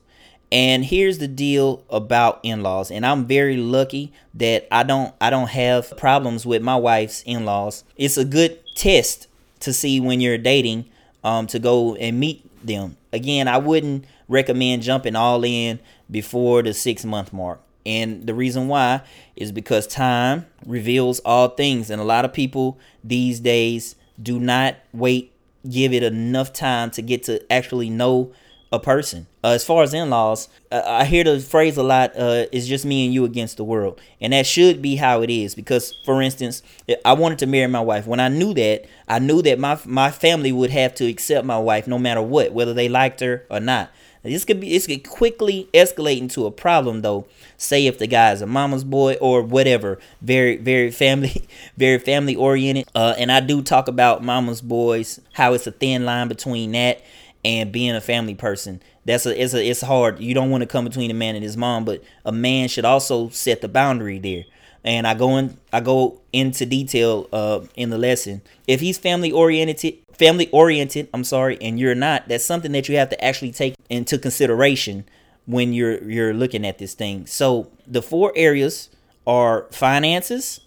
And 0.52 0.86
here's 0.86 1.18
the 1.18 1.28
deal 1.28 1.84
about 1.90 2.40
in-laws, 2.42 2.90
and 2.90 3.06
I'm 3.06 3.26
very 3.26 3.58
lucky 3.58 4.14
that 4.34 4.66
I 4.72 4.84
don't 4.84 5.14
I 5.20 5.30
don't 5.30 5.50
have 5.50 5.98
problems 5.98 6.46
with 6.46 6.62
my 6.62 6.78
wife's 6.78 7.22
in-laws. 7.26 7.84
It's 7.98 8.18
a 8.18 8.24
good 8.24 8.58
test 8.76 9.28
to 9.60 9.74
see 9.74 10.00
when 10.00 10.22
you're 10.22 10.38
dating 10.38 10.86
um, 11.24 11.48
to 11.48 11.60
go 11.60 11.96
and 11.96 12.20
meet 12.20 12.50
them. 12.66 12.96
Again, 13.12 13.48
I 13.48 13.58
wouldn't 13.58 14.06
recommend 14.30 14.84
jumping 14.84 15.16
all 15.16 15.44
in 15.44 15.80
before 16.10 16.64
the 16.64 16.74
six 16.74 17.04
month 17.04 17.34
mark. 17.34 17.60
And 17.86 18.28
the 18.28 18.34
reason 18.34 18.68
why 18.68 19.02
is 19.36 19.52
because 19.52 19.88
time 19.88 20.46
reveals 20.66 21.20
all 21.22 21.50
things. 21.50 21.90
And 21.90 22.02
a 22.02 22.06
lot 22.06 22.26
of 22.26 22.34
people 22.34 22.78
these 23.04 23.40
days 23.40 23.96
do 24.22 24.40
not 24.40 24.76
wait, 24.94 25.32
give 25.70 25.94
it 25.94 26.04
enough 26.04 26.52
time 26.52 26.92
to 26.92 27.02
get 27.02 27.24
to 27.24 27.52
actually 27.52 27.90
know 27.90 28.34
a 28.72 28.80
person. 28.80 29.28
Uh, 29.44 29.50
as 29.50 29.64
far 29.64 29.84
as 29.84 29.94
in-laws, 29.94 30.50
uh, 30.72 30.82
I 30.86 31.06
hear 31.06 31.24
the 31.24 31.40
phrase 31.40 31.78
a 31.78 31.84
lot. 31.84 32.12
Uh, 32.18 32.46
"It's 32.52 32.68
just 32.68 32.86
me 32.86 33.06
and 33.06 33.14
you 33.14 33.24
against 33.24 33.58
the 33.58 33.64
world," 33.64 34.00
and 34.20 34.34
that 34.34 34.46
should 34.46 34.82
be 34.82 34.98
how 34.98 35.22
it 35.22 35.30
is. 35.30 35.56
Because, 35.56 35.94
for 36.04 36.22
instance, 36.22 36.62
I 37.06 37.14
wanted 37.14 37.40
to 37.40 37.46
marry 37.48 37.68
my 37.68 37.80
wife. 37.80 38.08
When 38.08 38.20
I 38.20 38.28
knew 38.28 38.54
that, 38.56 38.86
I 39.08 39.20
knew 39.20 39.42
that 39.44 39.60
my 39.60 39.80
my 39.86 40.12
family 40.12 40.52
would 40.52 40.72
have 40.72 40.94
to 40.96 41.06
accept 41.06 41.46
my 41.46 41.58
wife 41.58 41.88
no 41.88 41.98
matter 41.98 42.22
what, 42.22 42.52
whether 42.52 42.74
they 42.74 42.90
liked 42.90 43.22
her 43.22 43.46
or 43.50 43.60
not. 43.60 43.90
This 44.24 44.46
could 44.46 44.60
be 44.60 44.70
this 44.70 44.88
could 44.88 45.08
quickly 45.08 45.70
escalate 45.74 46.20
into 46.20 46.46
a 46.46 46.52
problem 46.52 47.02
though. 47.02 47.26
Say 47.56 47.88
if 47.88 47.98
the 47.98 48.08
guy 48.08 48.32
is 48.32 48.42
a 48.42 48.48
mama's 48.48 48.84
boy 48.84 49.16
or 49.22 49.42
whatever, 49.42 50.00
very 50.22 50.58
very 50.58 50.92
family 50.92 51.48
very 51.78 52.00
family 52.00 52.36
oriented. 52.36 52.88
Uh, 52.94 53.16
and 53.18 53.32
I 53.32 53.40
do 53.40 53.62
talk 53.62 53.88
about 53.88 54.24
mama's 54.24 54.62
boys, 54.62 55.22
how 55.34 55.54
it's 55.54 55.68
a 55.68 55.72
thin 55.72 56.06
line 56.06 56.28
between 56.28 56.74
that 56.74 57.02
and 57.44 57.72
being 57.72 57.96
a 57.96 58.02
family 58.02 58.36
person. 58.36 58.82
That's 59.06 59.26
a 59.26 59.42
it's 59.42 59.54
a 59.54 59.66
it's 59.66 59.82
hard. 59.82 60.20
You 60.20 60.34
don't 60.34 60.50
want 60.50 60.62
to 60.62 60.68
come 60.68 60.86
between 60.86 61.12
a 61.12 61.14
man 61.14 61.36
and 61.36 61.44
his 61.44 61.58
mom, 61.58 61.86
but 61.86 62.04
a 62.26 62.32
man 62.32 62.68
should 62.68 62.86
also 62.86 63.30
set 63.30 63.62
the 63.62 63.68
boundary 63.68 64.20
there. 64.20 64.46
And 64.84 65.08
I 65.08 65.14
go 65.16 65.38
in 65.38 65.58
I 65.72 65.80
go 65.80 66.22
into 66.34 66.66
detail 66.66 67.28
uh 67.32 67.62
in 67.76 67.90
the 67.90 67.98
lesson. 67.98 68.42
If 68.68 68.82
he's 68.82 68.98
family 68.98 69.32
oriented 69.32 69.98
family 70.18 70.50
oriented, 70.52 71.10
I'm 71.14 71.24
sorry, 71.24 71.58
and 71.62 71.80
you're 71.80 71.96
not, 71.96 72.28
that's 72.28 72.44
something 72.44 72.72
that 72.72 72.90
you 72.90 72.98
have 72.98 73.10
to 73.10 73.24
actually 73.24 73.52
take 73.52 73.76
into 73.90 74.18
consideration 74.18 75.06
when 75.46 75.74
you're 75.74 76.04
you're 76.04 76.34
looking 76.34 76.66
at 76.66 76.78
this 76.78 76.94
thing. 76.94 77.26
So 77.26 77.72
the 77.86 78.02
four 78.02 78.34
areas 78.36 78.90
are 79.26 79.68
finances, 79.72 80.62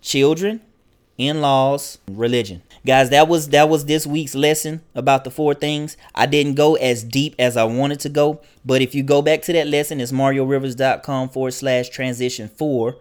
children, 0.00 0.60
in-laws, 1.18 1.98
religion. 2.10 2.62
Guys, 2.86 3.10
that 3.10 3.28
was 3.28 3.48
that 3.50 3.68
was 3.68 3.86
this 3.86 4.06
week's 4.06 4.34
lesson 4.34 4.82
about 4.94 5.24
the 5.24 5.30
four 5.30 5.54
things. 5.54 5.96
I 6.14 6.26
didn't 6.26 6.54
go 6.54 6.74
as 6.74 7.02
deep 7.02 7.34
as 7.38 7.56
I 7.56 7.64
wanted 7.64 8.00
to 8.00 8.08
go, 8.08 8.40
but 8.64 8.82
if 8.82 8.94
you 8.94 9.02
go 9.02 9.22
back 9.22 9.42
to 9.42 9.52
that 9.54 9.68
lesson, 9.68 10.00
it's 10.00 10.12
mariorivers.com 10.12 11.30
forward 11.30 11.52
slash 11.52 11.88
transition 11.88 12.48
four. 12.48 12.96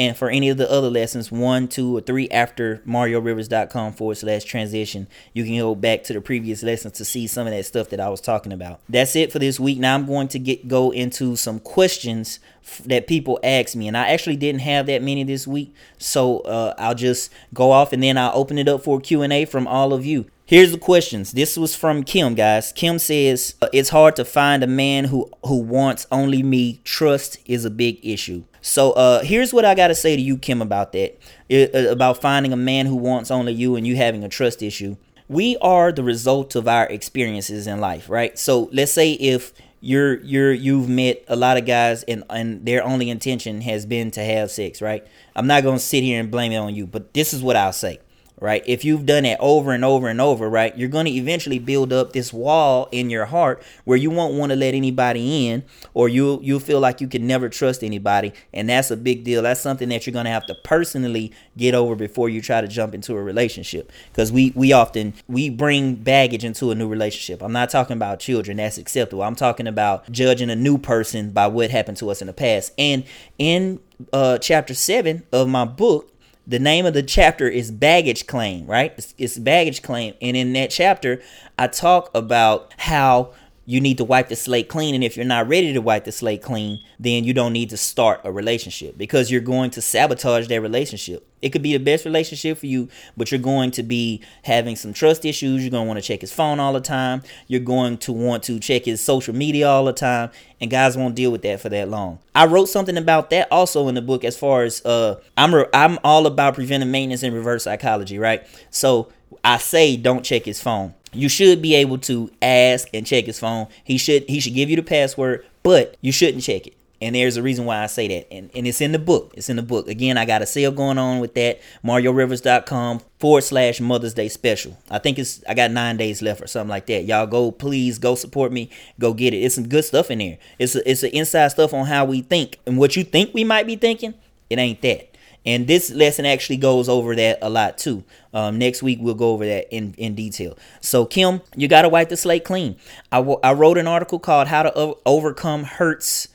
And 0.00 0.16
for 0.16 0.30
any 0.30 0.48
of 0.48 0.56
the 0.56 0.70
other 0.70 0.88
lessons, 0.88 1.30
one, 1.30 1.68
two, 1.68 1.94
or 1.94 2.00
three 2.00 2.26
after 2.30 2.78
mariorivers.com 2.86 3.92
forward 3.92 4.14
slash 4.14 4.44
transition, 4.44 5.06
you 5.34 5.44
can 5.44 5.58
go 5.58 5.74
back 5.74 6.04
to 6.04 6.14
the 6.14 6.22
previous 6.22 6.62
lessons 6.62 6.94
to 6.94 7.04
see 7.04 7.26
some 7.26 7.46
of 7.46 7.52
that 7.52 7.66
stuff 7.66 7.90
that 7.90 8.00
I 8.00 8.08
was 8.08 8.22
talking 8.22 8.50
about. 8.50 8.80
That's 8.88 9.14
it 9.14 9.30
for 9.30 9.38
this 9.38 9.60
week. 9.60 9.78
Now 9.78 9.94
I'm 9.94 10.06
going 10.06 10.28
to 10.28 10.38
get 10.38 10.68
go 10.68 10.90
into 10.90 11.36
some 11.36 11.60
questions 11.60 12.40
that 12.86 13.08
people 13.08 13.38
ask 13.44 13.76
me. 13.76 13.88
And 13.88 13.96
i 13.96 14.08
actually 14.08 14.36
didn't 14.36 14.62
have 14.62 14.86
that 14.86 15.02
many 15.02 15.22
this 15.22 15.46
week. 15.46 15.74
So 15.98 16.40
uh, 16.40 16.74
i'll 16.78 16.94
just 16.94 17.30
go 17.52 17.70
off 17.70 17.92
and 17.92 18.02
then 18.02 18.16
i'll 18.16 18.32
open 18.34 18.56
it 18.56 18.68
up 18.68 18.82
for 18.82 19.00
q&a 19.00 19.44
from 19.44 19.66
all 19.66 19.92
of 19.92 20.06
you. 20.06 20.30
Here's 20.46 20.72
the 20.72 20.78
questions. 20.78 21.32
This 21.32 21.58
was 21.58 21.76
from 21.76 22.04
kim 22.04 22.34
guys. 22.34 22.72
Kim 22.72 22.98
says 22.98 23.54
it's 23.70 23.90
hard 23.90 24.16
to 24.16 24.24
find 24.24 24.62
a 24.62 24.66
man 24.66 25.06
who 25.06 25.30
who 25.44 25.60
wants 25.60 26.06
only 26.10 26.42
me. 26.42 26.80
Trust 26.84 27.36
is 27.44 27.66
a 27.66 27.70
big 27.70 28.00
issue 28.02 28.44
so 28.60 28.92
uh, 28.92 29.22
here's 29.22 29.52
what 29.52 29.64
i 29.64 29.74
got 29.74 29.88
to 29.88 29.94
say 29.94 30.16
to 30.16 30.22
you 30.22 30.36
kim 30.36 30.62
about 30.62 30.92
that. 30.92 31.18
It, 31.48 31.74
uh, 31.74 31.90
about 31.90 32.20
finding 32.20 32.52
a 32.52 32.56
man 32.56 32.86
who 32.86 32.96
wants 32.96 33.30
only 33.30 33.52
you 33.52 33.76
and 33.76 33.86
you 33.86 33.96
having 33.96 34.22
a 34.22 34.28
trust 34.28 34.62
issue. 34.62 34.96
We 35.28 35.56
are 35.58 35.92
the 35.92 36.02
result 36.02 36.54
of 36.54 36.66
our 36.68 36.86
experiences 36.86 37.66
in 37.66 37.80
life 37.80 38.08
right? 38.08 38.38
So 38.38 38.68
let's 38.72 38.92
say 38.92 39.12
if 39.12 39.52
you're 39.80 40.20
you're 40.20 40.52
you've 40.52 40.88
met 40.88 41.24
a 41.28 41.36
lot 41.36 41.56
of 41.56 41.66
guys 41.66 42.02
and 42.04 42.24
and 42.28 42.64
their 42.66 42.84
only 42.84 43.10
intention 43.10 43.62
has 43.62 43.86
been 43.86 44.10
to 44.12 44.22
have 44.22 44.50
sex, 44.50 44.82
right? 44.82 45.06
I'm 45.34 45.46
not 45.46 45.62
gonna 45.62 45.78
sit 45.78 46.02
here 46.02 46.20
and 46.20 46.30
blame 46.30 46.52
it 46.52 46.56
on 46.56 46.74
you, 46.74 46.86
but 46.86 47.14
this 47.14 47.32
is 47.32 47.42
what 47.42 47.56
I'll 47.56 47.72
say 47.72 48.00
right? 48.40 48.62
If 48.66 48.84
you've 48.84 49.06
done 49.06 49.24
it 49.24 49.36
over 49.38 49.72
and 49.72 49.84
over 49.84 50.08
and 50.08 50.20
over, 50.20 50.48
right, 50.48 50.76
you're 50.76 50.88
going 50.88 51.06
to 51.06 51.12
eventually 51.12 51.58
build 51.58 51.92
up 51.92 52.12
this 52.12 52.32
wall 52.32 52.88
in 52.90 53.10
your 53.10 53.26
heart 53.26 53.62
where 53.84 53.98
you 53.98 54.10
won't 54.10 54.34
want 54.34 54.50
to 54.50 54.56
let 54.56 54.74
anybody 54.74 55.46
in 55.46 55.62
or 55.94 56.08
you 56.08 56.40
you 56.42 56.58
feel 56.58 56.80
like 56.80 57.00
you 57.00 57.08
can 57.08 57.26
never 57.26 57.48
trust 57.48 57.84
anybody, 57.84 58.32
and 58.52 58.68
that's 58.68 58.90
a 58.90 58.96
big 58.96 59.24
deal. 59.24 59.42
That's 59.42 59.60
something 59.60 59.88
that 59.90 60.06
you're 60.06 60.12
going 60.12 60.24
to 60.24 60.30
have 60.30 60.46
to 60.46 60.54
personally 60.64 61.32
get 61.56 61.74
over 61.74 61.94
before 61.94 62.28
you 62.28 62.40
try 62.40 62.60
to 62.60 62.68
jump 62.68 62.94
into 62.94 63.16
a 63.16 63.22
relationship 63.22 63.92
because 64.12 64.32
we 64.32 64.52
we 64.54 64.72
often 64.72 65.14
we 65.28 65.50
bring 65.50 65.94
baggage 65.94 66.44
into 66.44 66.70
a 66.70 66.74
new 66.74 66.88
relationship. 66.88 67.42
I'm 67.42 67.52
not 67.52 67.70
talking 67.70 67.96
about 67.96 68.20
children, 68.20 68.56
that's 68.56 68.78
acceptable. 68.78 69.22
I'm 69.22 69.36
talking 69.36 69.66
about 69.66 70.10
judging 70.10 70.50
a 70.50 70.56
new 70.56 70.78
person 70.78 71.30
by 71.30 71.46
what 71.46 71.70
happened 71.70 71.98
to 71.98 72.10
us 72.10 72.20
in 72.20 72.26
the 72.26 72.32
past. 72.32 72.72
And 72.78 73.04
in 73.38 73.80
uh, 74.12 74.38
chapter 74.38 74.74
7 74.74 75.24
of 75.32 75.48
my 75.48 75.64
book, 75.64 76.12
the 76.46 76.58
name 76.58 76.86
of 76.86 76.94
the 76.94 77.02
chapter 77.02 77.48
is 77.48 77.70
baggage 77.70 78.26
claim, 78.26 78.66
right? 78.66 78.92
It's, 78.96 79.14
it's, 79.18 79.38
baggage 79.38 79.82
claim. 79.82 80.14
And 80.20 80.36
in 80.36 80.52
that 80.54 80.70
chapter, 80.70 81.20
I 81.58 81.66
talk 81.66 82.10
about 82.14 82.74
how 82.78 83.32
you 83.70 83.80
need 83.80 83.98
to 83.98 84.04
wipe 84.04 84.28
the 84.28 84.34
slate 84.34 84.68
clean. 84.68 84.96
And 84.96 85.04
if 85.04 85.16
you're 85.16 85.24
not 85.24 85.46
ready 85.46 85.72
to 85.72 85.80
wipe 85.80 86.02
the 86.02 86.10
slate 86.10 86.42
clean, 86.42 86.82
then 86.98 87.22
you 87.22 87.32
don't 87.32 87.52
need 87.52 87.70
to 87.70 87.76
start 87.76 88.20
a 88.24 88.32
relationship 88.32 88.98
because 88.98 89.30
you're 89.30 89.40
going 89.40 89.70
to 89.70 89.80
sabotage 89.80 90.48
that 90.48 90.60
relationship. 90.60 91.24
It 91.40 91.50
could 91.50 91.62
be 91.62 91.72
the 91.72 91.78
best 91.78 92.04
relationship 92.04 92.58
for 92.58 92.66
you, 92.66 92.88
but 93.16 93.30
you're 93.30 93.38
going 93.38 93.70
to 93.70 93.84
be 93.84 94.22
having 94.42 94.74
some 94.74 94.92
trust 94.92 95.24
issues. 95.24 95.62
You're 95.62 95.70
going 95.70 95.84
to 95.84 95.88
want 95.88 96.00
to 96.00 96.02
check 96.02 96.20
his 96.20 96.32
phone 96.32 96.58
all 96.58 96.72
the 96.72 96.80
time. 96.80 97.22
You're 97.46 97.60
going 97.60 97.98
to 97.98 98.12
want 98.12 98.42
to 98.44 98.58
check 98.58 98.86
his 98.86 99.00
social 99.00 99.36
media 99.36 99.68
all 99.68 99.84
the 99.84 99.92
time. 99.92 100.30
And 100.60 100.68
guys 100.68 100.96
won't 100.96 101.14
deal 101.14 101.30
with 101.30 101.42
that 101.42 101.60
for 101.60 101.68
that 101.68 101.88
long. 101.88 102.18
I 102.34 102.46
wrote 102.46 102.68
something 102.68 102.96
about 102.96 103.30
that 103.30 103.46
also 103.52 103.86
in 103.86 103.94
the 103.94 104.02
book 104.02 104.24
as 104.24 104.36
far 104.36 104.64
as 104.64 104.84
uh 104.84 105.20
I'm 105.36 105.54
re- 105.54 105.68
I'm 105.72 105.98
all 106.02 106.26
about 106.26 106.56
preventive 106.56 106.88
maintenance 106.88 107.22
and 107.22 107.34
reverse 107.34 107.64
psychology, 107.64 108.18
right? 108.18 108.44
So 108.70 109.10
I 109.44 109.58
say 109.58 109.96
don't 109.96 110.24
check 110.24 110.44
his 110.44 110.60
phone 110.60 110.94
you 111.12 111.28
should 111.28 111.60
be 111.60 111.74
able 111.74 111.98
to 111.98 112.30
ask 112.40 112.88
and 112.94 113.06
check 113.06 113.24
his 113.24 113.38
phone. 113.38 113.66
He 113.84 113.98
should 113.98 114.28
he 114.28 114.40
should 114.40 114.54
give 114.54 114.70
you 114.70 114.76
the 114.76 114.82
password, 114.82 115.44
but 115.62 115.96
you 116.00 116.12
shouldn't 116.12 116.42
check 116.42 116.66
it. 116.66 116.74
And 117.02 117.14
there's 117.14 117.38
a 117.38 117.42
reason 117.42 117.64
why 117.64 117.82
I 117.82 117.86
say 117.86 118.08
that. 118.08 118.30
And, 118.30 118.50
and 118.54 118.66
it's 118.66 118.82
in 118.82 118.92
the 118.92 118.98
book. 118.98 119.32
It's 119.34 119.48
in 119.48 119.56
the 119.56 119.62
book. 119.62 119.88
Again, 119.88 120.18
I 120.18 120.26
got 120.26 120.42
a 120.42 120.46
sale 120.46 120.70
going 120.70 120.98
on 120.98 121.18
with 121.18 121.32
that. 121.32 121.58
MarioRivers.com 121.82 123.00
forward 123.18 123.40
slash 123.40 123.80
Mother's 123.80 124.12
Day 124.12 124.28
special. 124.28 124.76
I 124.90 124.98
think 124.98 125.18
it's 125.18 125.42
I 125.48 125.54
got 125.54 125.70
nine 125.70 125.96
days 125.96 126.20
left 126.20 126.42
or 126.42 126.46
something 126.46 126.68
like 126.68 126.86
that. 126.86 127.04
Y'all 127.04 127.26
go, 127.26 127.52
please 127.52 127.98
go 127.98 128.14
support 128.14 128.52
me. 128.52 128.68
Go 128.98 129.14
get 129.14 129.32
it. 129.32 129.38
It's 129.38 129.54
some 129.54 129.68
good 129.68 129.84
stuff 129.86 130.10
in 130.10 130.18
there. 130.18 130.38
It's 130.58 130.74
a, 130.74 130.88
it's 130.88 131.02
an 131.02 131.10
inside 131.10 131.48
stuff 131.48 131.72
on 131.72 131.86
how 131.86 132.04
we 132.04 132.20
think. 132.20 132.58
And 132.66 132.76
what 132.76 132.96
you 132.96 133.04
think 133.04 133.32
we 133.32 133.44
might 133.44 133.66
be 133.66 133.76
thinking, 133.76 134.12
it 134.50 134.58
ain't 134.58 134.82
that. 134.82 135.10
And 135.46 135.66
this 135.66 135.90
lesson 135.90 136.26
actually 136.26 136.58
goes 136.58 136.88
over 136.88 137.16
that 137.16 137.38
a 137.40 137.48
lot 137.48 137.78
too. 137.78 138.04
Um, 138.32 138.58
next 138.58 138.82
week 138.82 138.98
we'll 139.00 139.14
go 139.14 139.30
over 139.32 139.44
that 139.44 139.74
in, 139.74 139.94
in 139.98 140.14
detail. 140.14 140.56
So 140.80 141.04
Kim, 141.04 141.40
you 141.56 141.68
got 141.68 141.82
to 141.82 141.88
wipe 141.88 142.08
the 142.08 142.16
slate 142.16 142.44
clean. 142.44 142.76
I, 143.10 143.16
w- 143.18 143.40
I 143.42 143.52
wrote 143.52 143.78
an 143.78 143.86
article 143.86 144.18
called 144.18 144.48
"How 144.48 144.62
to 144.62 144.78
o- 144.78 144.98
Overcome 145.04 145.64
Hurts 145.64 146.28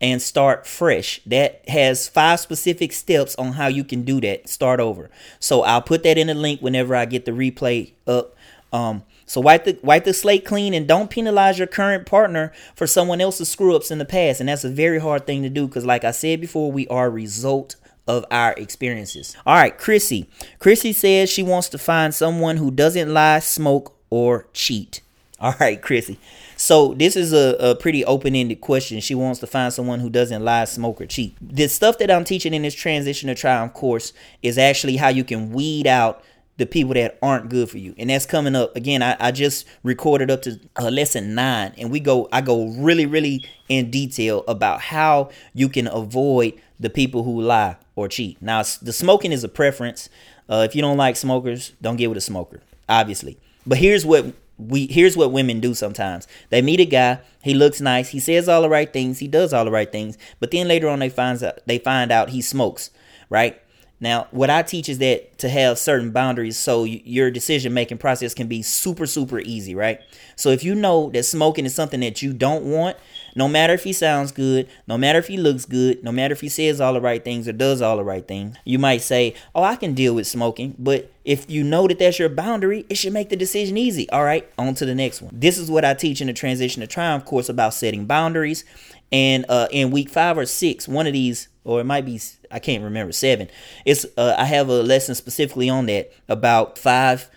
and 0.00 0.22
Start 0.22 0.66
Fresh." 0.66 1.20
That 1.26 1.68
has 1.68 2.08
five 2.08 2.40
specific 2.40 2.92
steps 2.92 3.34
on 3.36 3.52
how 3.52 3.66
you 3.66 3.84
can 3.84 4.02
do 4.02 4.20
that. 4.22 4.48
Start 4.48 4.80
over. 4.80 5.10
So 5.38 5.62
I'll 5.62 5.82
put 5.82 6.02
that 6.04 6.16
in 6.16 6.28
the 6.28 6.34
link 6.34 6.60
whenever 6.60 6.96
I 6.96 7.04
get 7.04 7.24
the 7.26 7.32
replay 7.32 7.92
up. 8.06 8.34
Um, 8.72 9.02
so 9.26 9.40
wipe 9.40 9.64
the 9.64 9.78
wipe 9.82 10.04
the 10.04 10.14
slate 10.14 10.44
clean 10.44 10.74
and 10.74 10.88
don't 10.88 11.10
penalize 11.10 11.58
your 11.58 11.66
current 11.66 12.06
partner 12.06 12.52
for 12.74 12.86
someone 12.86 13.20
else's 13.20 13.48
screw 13.48 13.76
ups 13.76 13.90
in 13.90 13.98
the 13.98 14.04
past. 14.04 14.40
And 14.40 14.48
that's 14.48 14.64
a 14.64 14.68
very 14.70 14.98
hard 14.98 15.26
thing 15.26 15.42
to 15.42 15.48
do 15.48 15.66
because, 15.66 15.84
like 15.84 16.04
I 16.04 16.10
said 16.10 16.40
before, 16.40 16.72
we 16.72 16.86
are 16.88 17.06
a 17.06 17.10
result 17.10 17.76
of 18.06 18.24
our 18.30 18.52
experiences. 18.54 19.36
All 19.46 19.54
right, 19.54 19.76
Chrissy. 19.76 20.28
Chrissy 20.58 20.92
says 20.92 21.30
she 21.30 21.42
wants 21.42 21.68
to 21.70 21.78
find 21.78 22.14
someone 22.14 22.56
who 22.56 22.70
doesn't 22.70 23.12
lie, 23.12 23.38
smoke, 23.38 23.96
or 24.10 24.46
cheat. 24.52 25.00
All 25.40 25.54
right, 25.58 25.80
Chrissy. 25.80 26.18
So 26.56 26.94
this 26.94 27.16
is 27.16 27.32
a, 27.32 27.56
a 27.58 27.74
pretty 27.74 28.04
open-ended 28.04 28.60
question. 28.60 29.00
She 29.00 29.16
wants 29.16 29.40
to 29.40 29.48
find 29.48 29.72
someone 29.72 29.98
who 29.98 30.08
doesn't 30.08 30.44
lie, 30.44 30.64
smoke, 30.66 31.00
or 31.00 31.06
cheat. 31.06 31.36
The 31.40 31.68
stuff 31.68 31.98
that 31.98 32.10
I'm 32.10 32.24
teaching 32.24 32.54
in 32.54 32.62
this 32.62 32.74
transition 32.74 33.28
to 33.28 33.34
triumph 33.34 33.72
course 33.74 34.12
is 34.42 34.58
actually 34.58 34.96
how 34.96 35.08
you 35.08 35.24
can 35.24 35.50
weed 35.50 35.88
out 35.88 36.22
the 36.58 36.66
people 36.66 36.94
that 36.94 37.18
aren't 37.22 37.48
good 37.48 37.68
for 37.68 37.78
you 37.78 37.94
and 37.96 38.10
that's 38.10 38.26
coming 38.26 38.54
up 38.54 38.76
again 38.76 39.02
i, 39.02 39.16
I 39.18 39.32
just 39.32 39.66
recorded 39.82 40.30
up 40.30 40.42
to 40.42 40.60
uh, 40.78 40.90
lesson 40.90 41.34
nine 41.34 41.72
and 41.78 41.90
we 41.90 41.98
go 41.98 42.28
i 42.30 42.40
go 42.40 42.68
really 42.76 43.06
really 43.06 43.44
in 43.68 43.90
detail 43.90 44.44
about 44.46 44.80
how 44.80 45.30
you 45.54 45.68
can 45.68 45.88
avoid 45.88 46.60
the 46.78 46.90
people 46.90 47.24
who 47.24 47.40
lie 47.40 47.76
or 47.94 48.08
cheat. 48.08 48.40
Now 48.40 48.62
the 48.80 48.92
smoking 48.92 49.32
is 49.32 49.44
a 49.44 49.48
preference. 49.48 50.08
Uh, 50.48 50.66
if 50.68 50.74
you 50.74 50.82
don't 50.82 50.96
like 50.96 51.16
smokers 51.16 51.72
don't 51.80 51.96
get 51.96 52.08
with 52.08 52.18
a 52.18 52.22
smoker 52.22 52.60
obviously. 52.88 53.38
But 53.66 53.78
here's 53.78 54.04
what 54.04 54.34
we 54.58 54.86
here's 54.86 55.16
what 55.16 55.32
women 55.32 55.60
do 55.60 55.74
sometimes. 55.74 56.26
They 56.50 56.62
meet 56.62 56.80
a 56.80 56.84
guy 56.84 57.20
he 57.42 57.54
looks 57.54 57.80
nice 57.80 58.10
he 58.10 58.20
says 58.20 58.48
all 58.48 58.62
the 58.62 58.68
right 58.68 58.92
things 58.92 59.18
he 59.18 59.28
does 59.28 59.52
all 59.52 59.64
the 59.64 59.70
right 59.70 59.90
things 59.90 60.16
but 60.40 60.50
then 60.50 60.68
later 60.68 60.88
on 60.88 61.00
they 61.00 61.08
finds 61.08 61.42
out 61.42 61.58
they 61.66 61.78
find 61.78 62.10
out 62.10 62.30
he 62.30 62.40
smokes 62.40 62.90
right 63.28 63.60
now, 64.02 64.26
what 64.32 64.50
I 64.50 64.62
teach 64.62 64.88
is 64.88 64.98
that 64.98 65.38
to 65.38 65.48
have 65.48 65.78
certain 65.78 66.10
boundaries 66.10 66.56
so 66.56 66.82
your 66.82 67.30
decision 67.30 67.72
making 67.72 67.98
process 67.98 68.34
can 68.34 68.48
be 68.48 68.60
super, 68.60 69.06
super 69.06 69.38
easy, 69.38 69.76
right? 69.76 70.00
So 70.34 70.48
if 70.48 70.64
you 70.64 70.74
know 70.74 71.10
that 71.10 71.22
smoking 71.22 71.64
is 71.64 71.72
something 71.72 72.00
that 72.00 72.20
you 72.20 72.32
don't 72.32 72.64
want, 72.64 72.96
no 73.36 73.46
matter 73.46 73.74
if 73.74 73.84
he 73.84 73.92
sounds 73.92 74.32
good, 74.32 74.68
no 74.88 74.98
matter 74.98 75.20
if 75.20 75.28
he 75.28 75.36
looks 75.36 75.66
good, 75.66 76.02
no 76.02 76.10
matter 76.10 76.32
if 76.32 76.40
he 76.40 76.48
says 76.48 76.80
all 76.80 76.94
the 76.94 77.00
right 77.00 77.22
things 77.22 77.46
or 77.46 77.52
does 77.52 77.80
all 77.80 77.96
the 77.96 78.02
right 78.02 78.26
things, 78.26 78.56
you 78.64 78.76
might 78.76 79.02
say, 79.02 79.36
Oh, 79.54 79.62
I 79.62 79.76
can 79.76 79.94
deal 79.94 80.16
with 80.16 80.26
smoking. 80.26 80.74
But 80.80 81.12
if 81.24 81.48
you 81.48 81.62
know 81.62 81.86
that 81.86 82.00
that's 82.00 82.18
your 82.18 82.28
boundary, 82.28 82.84
it 82.88 82.96
should 82.96 83.12
make 83.12 83.28
the 83.28 83.36
decision 83.36 83.78
easy. 83.78 84.10
All 84.10 84.24
right, 84.24 84.50
on 84.58 84.74
to 84.74 84.84
the 84.84 84.96
next 84.96 85.22
one. 85.22 85.30
This 85.32 85.58
is 85.58 85.70
what 85.70 85.84
I 85.84 85.94
teach 85.94 86.20
in 86.20 86.26
the 86.26 86.32
Transition 86.32 86.80
to 86.80 86.88
Triumph 86.88 87.24
course 87.24 87.48
about 87.48 87.72
setting 87.72 88.06
boundaries. 88.06 88.64
And 89.12 89.46
uh, 89.48 89.68
in 89.70 89.92
week 89.92 90.08
five 90.08 90.36
or 90.36 90.46
six, 90.46 90.88
one 90.88 91.06
of 91.06 91.12
these 91.12 91.48
or 91.64 91.80
it 91.80 91.84
might 91.84 92.04
be 92.04 92.20
I 92.50 92.58
can't 92.58 92.82
remember 92.82 93.12
seven. 93.12 93.48
It's 93.84 94.04
uh, 94.16 94.34
I 94.38 94.44
have 94.44 94.68
a 94.68 94.82
lesson 94.82 95.14
specifically 95.14 95.68
on 95.68 95.86
that 95.86 96.12
about 96.28 96.78
five 96.78 97.30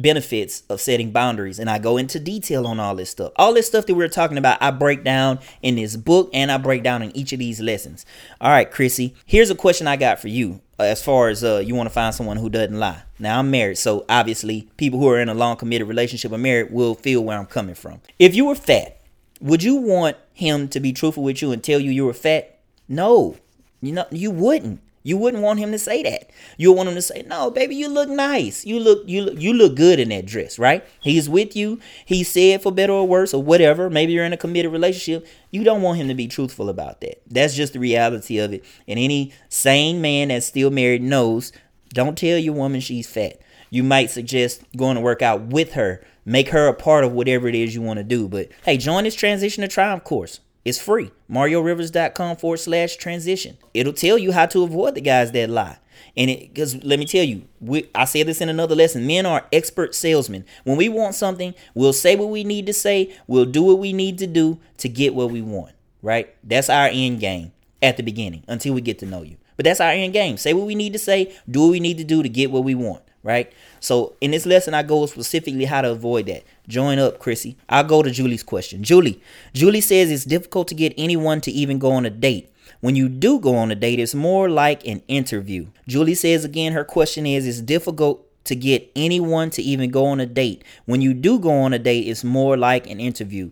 benefits 0.00 0.62
of 0.68 0.80
setting 0.80 1.10
boundaries 1.10 1.58
and 1.58 1.68
I 1.68 1.78
go 1.78 1.96
into 1.96 2.20
detail 2.20 2.66
on 2.66 2.80
all 2.80 2.94
this 2.94 3.10
stuff. 3.10 3.32
All 3.36 3.52
this 3.52 3.66
stuff 3.66 3.86
that 3.86 3.94
we're 3.94 4.08
talking 4.08 4.38
about, 4.38 4.62
I 4.62 4.70
break 4.70 5.04
down 5.04 5.40
in 5.60 5.76
this 5.76 5.96
book 5.96 6.30
and 6.32 6.50
I 6.50 6.58
break 6.58 6.82
down 6.82 7.02
in 7.02 7.14
each 7.16 7.32
of 7.32 7.38
these 7.38 7.60
lessons. 7.60 8.06
All 8.40 8.50
right, 8.50 8.70
Chrissy, 8.70 9.14
here's 9.26 9.50
a 9.50 9.54
question 9.54 9.86
I 9.86 9.96
got 9.96 10.20
for 10.20 10.28
you. 10.28 10.60
Uh, 10.80 10.84
as 10.84 11.02
far 11.02 11.28
as 11.28 11.42
uh, 11.42 11.58
you 11.58 11.74
want 11.74 11.88
to 11.88 11.92
find 11.92 12.14
someone 12.14 12.36
who 12.36 12.48
doesn't 12.48 12.78
lie. 12.78 13.02
Now 13.18 13.40
I'm 13.40 13.50
married, 13.50 13.78
so 13.78 14.04
obviously 14.08 14.68
people 14.76 15.00
who 15.00 15.08
are 15.08 15.18
in 15.18 15.28
a 15.28 15.34
long 15.34 15.56
committed 15.56 15.88
relationship 15.88 16.30
or 16.30 16.38
married 16.38 16.70
will 16.70 16.94
feel 16.94 17.24
where 17.24 17.36
I'm 17.36 17.46
coming 17.46 17.74
from. 17.74 18.00
If 18.20 18.36
you 18.36 18.44
were 18.44 18.54
fat, 18.54 19.00
would 19.40 19.64
you 19.64 19.74
want 19.74 20.16
him 20.32 20.68
to 20.68 20.78
be 20.78 20.92
truthful 20.92 21.24
with 21.24 21.42
you 21.42 21.50
and 21.50 21.64
tell 21.64 21.80
you 21.80 21.90
you 21.90 22.06
were 22.06 22.14
fat? 22.14 22.60
No, 22.88 23.36
you 23.80 23.92
know, 23.92 24.06
you 24.10 24.30
wouldn't. 24.30 24.80
You 25.04 25.16
wouldn't 25.16 25.42
want 25.42 25.58
him 25.58 25.72
to 25.72 25.78
say 25.78 26.02
that. 26.02 26.30
You 26.58 26.72
want 26.72 26.88
him 26.88 26.94
to 26.94 27.00
say, 27.00 27.22
"No, 27.26 27.50
baby, 27.50 27.74
you 27.76 27.88
look 27.88 28.10
nice. 28.10 28.66
You 28.66 28.78
look 28.78 29.04
you 29.06 29.22
look, 29.22 29.40
you 29.40 29.54
look 29.54 29.74
good 29.74 29.98
in 30.00 30.10
that 30.10 30.26
dress, 30.26 30.58
right?" 30.58 30.84
He's 31.00 31.30
with 31.30 31.56
you. 31.56 31.80
He 32.04 32.24
said 32.24 32.62
for 32.62 32.72
better 32.72 32.92
or 32.92 33.06
worse 33.06 33.32
or 33.32 33.42
whatever. 33.42 33.88
Maybe 33.88 34.12
you're 34.12 34.24
in 34.24 34.32
a 34.34 34.36
committed 34.36 34.72
relationship. 34.72 35.26
You 35.50 35.64
don't 35.64 35.80
want 35.82 35.98
him 35.98 36.08
to 36.08 36.14
be 36.14 36.26
truthful 36.26 36.68
about 36.68 37.00
that. 37.00 37.22
That's 37.26 37.54
just 37.54 37.72
the 37.72 37.78
reality 37.78 38.38
of 38.38 38.52
it. 38.52 38.64
And 38.86 38.98
any 38.98 39.32
sane 39.48 40.02
man 40.02 40.28
that's 40.28 40.46
still 40.46 40.70
married 40.70 41.02
knows, 41.02 41.52
don't 41.94 42.18
tell 42.18 42.36
your 42.36 42.54
woman 42.54 42.80
she's 42.80 43.08
fat. 43.08 43.40
You 43.70 43.84
might 43.84 44.10
suggest 44.10 44.62
going 44.76 44.96
to 44.96 45.00
work 45.00 45.22
out 45.22 45.42
with 45.42 45.72
her, 45.72 46.04
make 46.24 46.48
her 46.50 46.66
a 46.68 46.74
part 46.74 47.04
of 47.04 47.12
whatever 47.12 47.48
it 47.48 47.54
is 47.54 47.74
you 47.74 47.82
want 47.82 47.98
to 47.98 48.04
do. 48.04 48.28
But 48.28 48.48
hey, 48.64 48.76
join 48.76 49.04
this 49.04 49.14
transition 49.14 49.62
to 49.62 49.68
triumph 49.68 50.04
course. 50.04 50.40
It's 50.68 50.78
free. 50.78 51.10
MarioRivers.com 51.30 52.36
forward 52.36 52.58
slash 52.58 52.96
transition. 52.96 53.56
It'll 53.72 53.94
tell 53.94 54.18
you 54.18 54.32
how 54.32 54.44
to 54.46 54.64
avoid 54.64 54.96
the 54.96 55.00
guys 55.00 55.32
that 55.32 55.48
lie. 55.48 55.78
And 56.14 56.30
it 56.30 56.52
because 56.52 56.84
let 56.84 56.98
me 56.98 57.06
tell 57.06 57.24
you, 57.24 57.44
we, 57.58 57.88
I 57.94 58.04
said 58.04 58.26
this 58.26 58.42
in 58.42 58.50
another 58.50 58.74
lesson. 58.74 59.06
Men 59.06 59.24
are 59.24 59.46
expert 59.50 59.94
salesmen. 59.94 60.44
When 60.64 60.76
we 60.76 60.90
want 60.90 61.14
something, 61.14 61.54
we'll 61.72 61.94
say 61.94 62.16
what 62.16 62.28
we 62.28 62.44
need 62.44 62.66
to 62.66 62.74
say. 62.74 63.16
We'll 63.26 63.46
do 63.46 63.62
what 63.62 63.78
we 63.78 63.94
need 63.94 64.18
to 64.18 64.26
do 64.26 64.60
to 64.76 64.90
get 64.90 65.14
what 65.14 65.30
we 65.30 65.40
want. 65.40 65.72
Right? 66.02 66.34
That's 66.44 66.68
our 66.68 66.90
end 66.92 67.20
game 67.20 67.52
at 67.82 67.96
the 67.96 68.02
beginning 68.02 68.44
until 68.46 68.74
we 68.74 68.82
get 68.82 68.98
to 68.98 69.06
know 69.06 69.22
you. 69.22 69.38
But 69.56 69.64
that's 69.64 69.80
our 69.80 69.90
end 69.90 70.12
game. 70.12 70.36
Say 70.36 70.52
what 70.52 70.66
we 70.66 70.74
need 70.74 70.92
to 70.92 70.98
say. 70.98 71.34
Do 71.50 71.62
what 71.62 71.70
we 71.70 71.80
need 71.80 71.96
to 71.96 72.04
do 72.04 72.22
to 72.22 72.28
get 72.28 72.50
what 72.50 72.62
we 72.62 72.74
want. 72.74 73.02
Right? 73.28 73.52
So 73.80 74.16
in 74.22 74.30
this 74.30 74.46
lesson, 74.46 74.72
I 74.72 74.82
go 74.82 75.04
specifically 75.04 75.66
how 75.66 75.82
to 75.82 75.90
avoid 75.90 76.24
that. 76.26 76.44
Join 76.66 76.98
up, 76.98 77.18
Chrissy. 77.18 77.58
I'll 77.68 77.84
go 77.84 78.02
to 78.02 78.10
Julie's 78.10 78.42
question. 78.42 78.82
Julie. 78.82 79.20
Julie 79.52 79.82
says 79.82 80.10
it's 80.10 80.24
difficult 80.24 80.66
to 80.68 80.74
get 80.74 80.94
anyone 80.96 81.42
to 81.42 81.50
even 81.50 81.78
go 81.78 81.92
on 81.92 82.06
a 82.06 82.10
date. 82.10 82.50
When 82.80 82.96
you 82.96 83.10
do 83.10 83.38
go 83.38 83.54
on 83.54 83.70
a 83.70 83.74
date, 83.74 83.98
it's 83.98 84.14
more 84.14 84.48
like 84.48 84.86
an 84.86 85.02
interview. 85.08 85.66
Julie 85.86 86.14
says 86.14 86.46
again, 86.46 86.72
her 86.72 86.84
question 86.84 87.26
is 87.26 87.46
it's 87.46 87.60
difficult 87.60 88.24
to 88.44 88.56
get 88.56 88.90
anyone 88.96 89.50
to 89.50 89.62
even 89.62 89.90
go 89.90 90.06
on 90.06 90.20
a 90.20 90.26
date. 90.26 90.64
When 90.86 91.02
you 91.02 91.12
do 91.12 91.38
go 91.38 91.52
on 91.52 91.74
a 91.74 91.78
date, 91.78 92.08
it's 92.08 92.24
more 92.24 92.56
like 92.56 92.88
an 92.88 92.98
interview. 92.98 93.50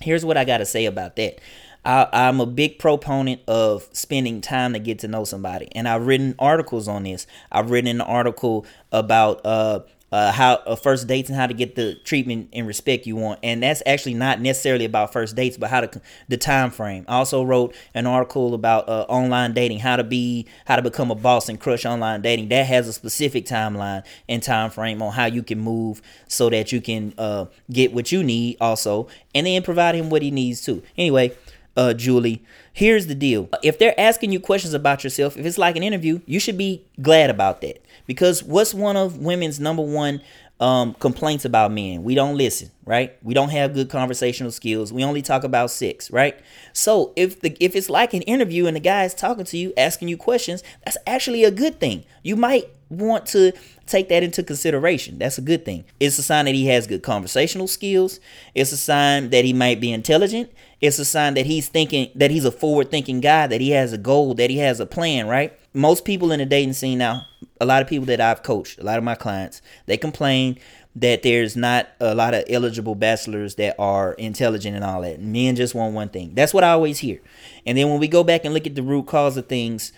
Here's 0.00 0.24
what 0.24 0.36
I 0.36 0.44
got 0.44 0.58
to 0.58 0.66
say 0.66 0.86
about 0.86 1.14
that. 1.16 1.38
I, 1.84 2.08
am 2.12 2.40
a 2.40 2.46
big 2.46 2.78
proponent 2.78 3.42
of 3.46 3.88
spending 3.92 4.40
time 4.40 4.72
to 4.72 4.78
get 4.78 5.00
to 5.00 5.08
know 5.08 5.24
somebody, 5.24 5.68
and 5.72 5.86
I've 5.86 6.06
written 6.06 6.34
articles 6.38 6.88
on 6.88 7.02
this. 7.02 7.26
I've 7.52 7.70
written 7.70 7.88
an 7.88 8.00
article 8.00 8.64
about 8.90 9.44
uh, 9.44 9.80
uh, 10.10 10.30
how 10.30 10.54
uh, 10.66 10.76
first 10.76 11.08
dates 11.08 11.28
and 11.28 11.36
how 11.36 11.46
to 11.46 11.52
get 11.52 11.74
the 11.74 11.96
treatment 11.96 12.48
and 12.52 12.66
respect 12.66 13.04
you 13.04 13.16
want, 13.16 13.40
and 13.42 13.62
that's 13.62 13.82
actually 13.84 14.14
not 14.14 14.40
necessarily 14.40 14.84
about 14.84 15.12
first 15.12 15.36
dates, 15.36 15.58
but 15.58 15.68
how 15.68 15.80
to 15.80 16.00
the 16.28 16.36
time 16.36 16.70
frame. 16.70 17.04
I 17.06 17.16
also 17.16 17.42
wrote 17.42 17.74
an 17.94 18.06
article 18.06 18.54
about 18.54 18.88
uh, 18.88 19.04
online 19.08 19.52
dating, 19.52 19.80
how 19.80 19.96
to 19.96 20.04
be, 20.04 20.46
how 20.66 20.76
to 20.76 20.82
become 20.82 21.10
a 21.10 21.14
boss 21.14 21.48
and 21.48 21.60
crush 21.60 21.84
online 21.84 22.22
dating. 22.22 22.48
That 22.48 22.64
has 22.66 22.88
a 22.88 22.92
specific 22.92 23.44
timeline 23.44 24.04
and 24.28 24.42
time 24.42 24.70
frame 24.70 25.02
on 25.02 25.12
how 25.12 25.26
you 25.26 25.42
can 25.42 25.58
move 25.58 26.00
so 26.28 26.48
that 26.48 26.72
you 26.72 26.80
can 26.80 27.12
uh, 27.18 27.46
get 27.70 27.92
what 27.92 28.10
you 28.10 28.22
need, 28.22 28.56
also, 28.60 29.08
and 29.34 29.46
then 29.46 29.62
provide 29.62 29.96
him 29.96 30.08
what 30.08 30.22
he 30.22 30.30
needs 30.30 30.62
too. 30.62 30.82
Anyway 30.96 31.36
uh, 31.76 31.94
Julie. 31.94 32.42
Here's 32.72 33.06
the 33.06 33.14
deal. 33.14 33.48
If 33.62 33.78
they're 33.78 33.98
asking 33.98 34.32
you 34.32 34.40
questions 34.40 34.74
about 34.74 35.04
yourself, 35.04 35.36
if 35.36 35.46
it's 35.46 35.58
like 35.58 35.76
an 35.76 35.82
interview, 35.82 36.20
you 36.26 36.40
should 36.40 36.58
be 36.58 36.84
glad 37.00 37.30
about 37.30 37.60
that. 37.60 37.84
Because 38.06 38.42
what's 38.42 38.74
one 38.74 38.96
of 38.96 39.18
women's 39.18 39.58
number 39.60 39.82
one 39.82 40.20
um, 40.60 40.94
complaints 40.94 41.44
about 41.44 41.72
men? 41.72 42.02
We 42.04 42.14
don't 42.14 42.36
listen, 42.36 42.70
right? 42.84 43.16
We 43.22 43.34
don't 43.34 43.50
have 43.50 43.74
good 43.74 43.90
conversational 43.90 44.52
skills. 44.52 44.92
We 44.92 45.04
only 45.04 45.22
talk 45.22 45.44
about 45.44 45.70
sex, 45.70 46.10
right? 46.10 46.38
So 46.72 47.12
if 47.16 47.40
the 47.40 47.56
if 47.60 47.74
it's 47.74 47.88
like 47.88 48.14
an 48.14 48.22
interview 48.22 48.66
and 48.66 48.76
the 48.76 48.80
guy 48.80 49.04
is 49.04 49.14
talking 49.14 49.44
to 49.44 49.56
you, 49.56 49.72
asking 49.76 50.08
you 50.08 50.16
questions, 50.16 50.62
that's 50.84 50.98
actually 51.06 51.44
a 51.44 51.50
good 51.50 51.80
thing. 51.80 52.04
You 52.22 52.36
might 52.36 52.68
want 52.90 53.26
to 53.26 53.52
take 53.86 54.08
that 54.08 54.22
into 54.22 54.42
consideration. 54.42 55.18
That's 55.18 55.38
a 55.38 55.42
good 55.42 55.64
thing. 55.64 55.84
It's 56.00 56.18
a 56.18 56.22
sign 56.22 56.46
that 56.46 56.54
he 56.54 56.66
has 56.66 56.86
good 56.86 57.02
conversational 57.02 57.68
skills. 57.68 58.20
It's 58.54 58.72
a 58.72 58.76
sign 58.76 59.30
that 59.30 59.44
he 59.44 59.52
might 59.52 59.80
be 59.80 59.92
intelligent. 59.92 60.50
It's 60.80 60.98
a 60.98 61.04
sign 61.04 61.34
that 61.34 61.46
he's 61.46 61.68
thinking 61.68 62.10
that 62.14 62.30
he's 62.30 62.44
a 62.44 62.52
forward 62.52 62.90
thinking 62.90 63.20
guy, 63.20 63.46
that 63.46 63.60
he 63.60 63.70
has 63.70 63.92
a 63.92 63.98
goal, 63.98 64.34
that 64.34 64.50
he 64.50 64.58
has 64.58 64.80
a 64.80 64.86
plan, 64.86 65.26
right? 65.26 65.58
Most 65.72 66.04
people 66.04 66.30
in 66.30 66.38
the 66.38 66.46
dating 66.46 66.74
scene 66.74 66.98
now, 66.98 67.22
a 67.60 67.66
lot 67.66 67.82
of 67.82 67.88
people 67.88 68.06
that 68.06 68.20
I've 68.20 68.42
coached, 68.42 68.78
a 68.78 68.84
lot 68.84 68.98
of 68.98 69.04
my 69.04 69.14
clients, 69.14 69.62
they 69.86 69.96
complain 69.96 70.58
that 70.96 71.22
there's 71.22 71.56
not 71.56 71.88
a 71.98 72.14
lot 72.14 72.34
of 72.34 72.44
eligible 72.48 72.94
bachelors 72.94 73.56
that 73.56 73.74
are 73.80 74.12
intelligent 74.12 74.76
and 74.76 74.84
all 74.84 75.02
that. 75.02 75.20
Men 75.20 75.56
just 75.56 75.74
want 75.74 75.94
one 75.94 76.08
thing. 76.08 76.34
That's 76.34 76.54
what 76.54 76.62
I 76.62 76.70
always 76.70 77.00
hear. 77.00 77.20
And 77.66 77.76
then 77.76 77.88
when 77.88 77.98
we 77.98 78.06
go 78.06 78.22
back 78.22 78.44
and 78.44 78.54
look 78.54 78.66
at 78.66 78.76
the 78.76 78.82
root 78.82 79.06
cause 79.06 79.36
of 79.36 79.48
things, 79.48 79.92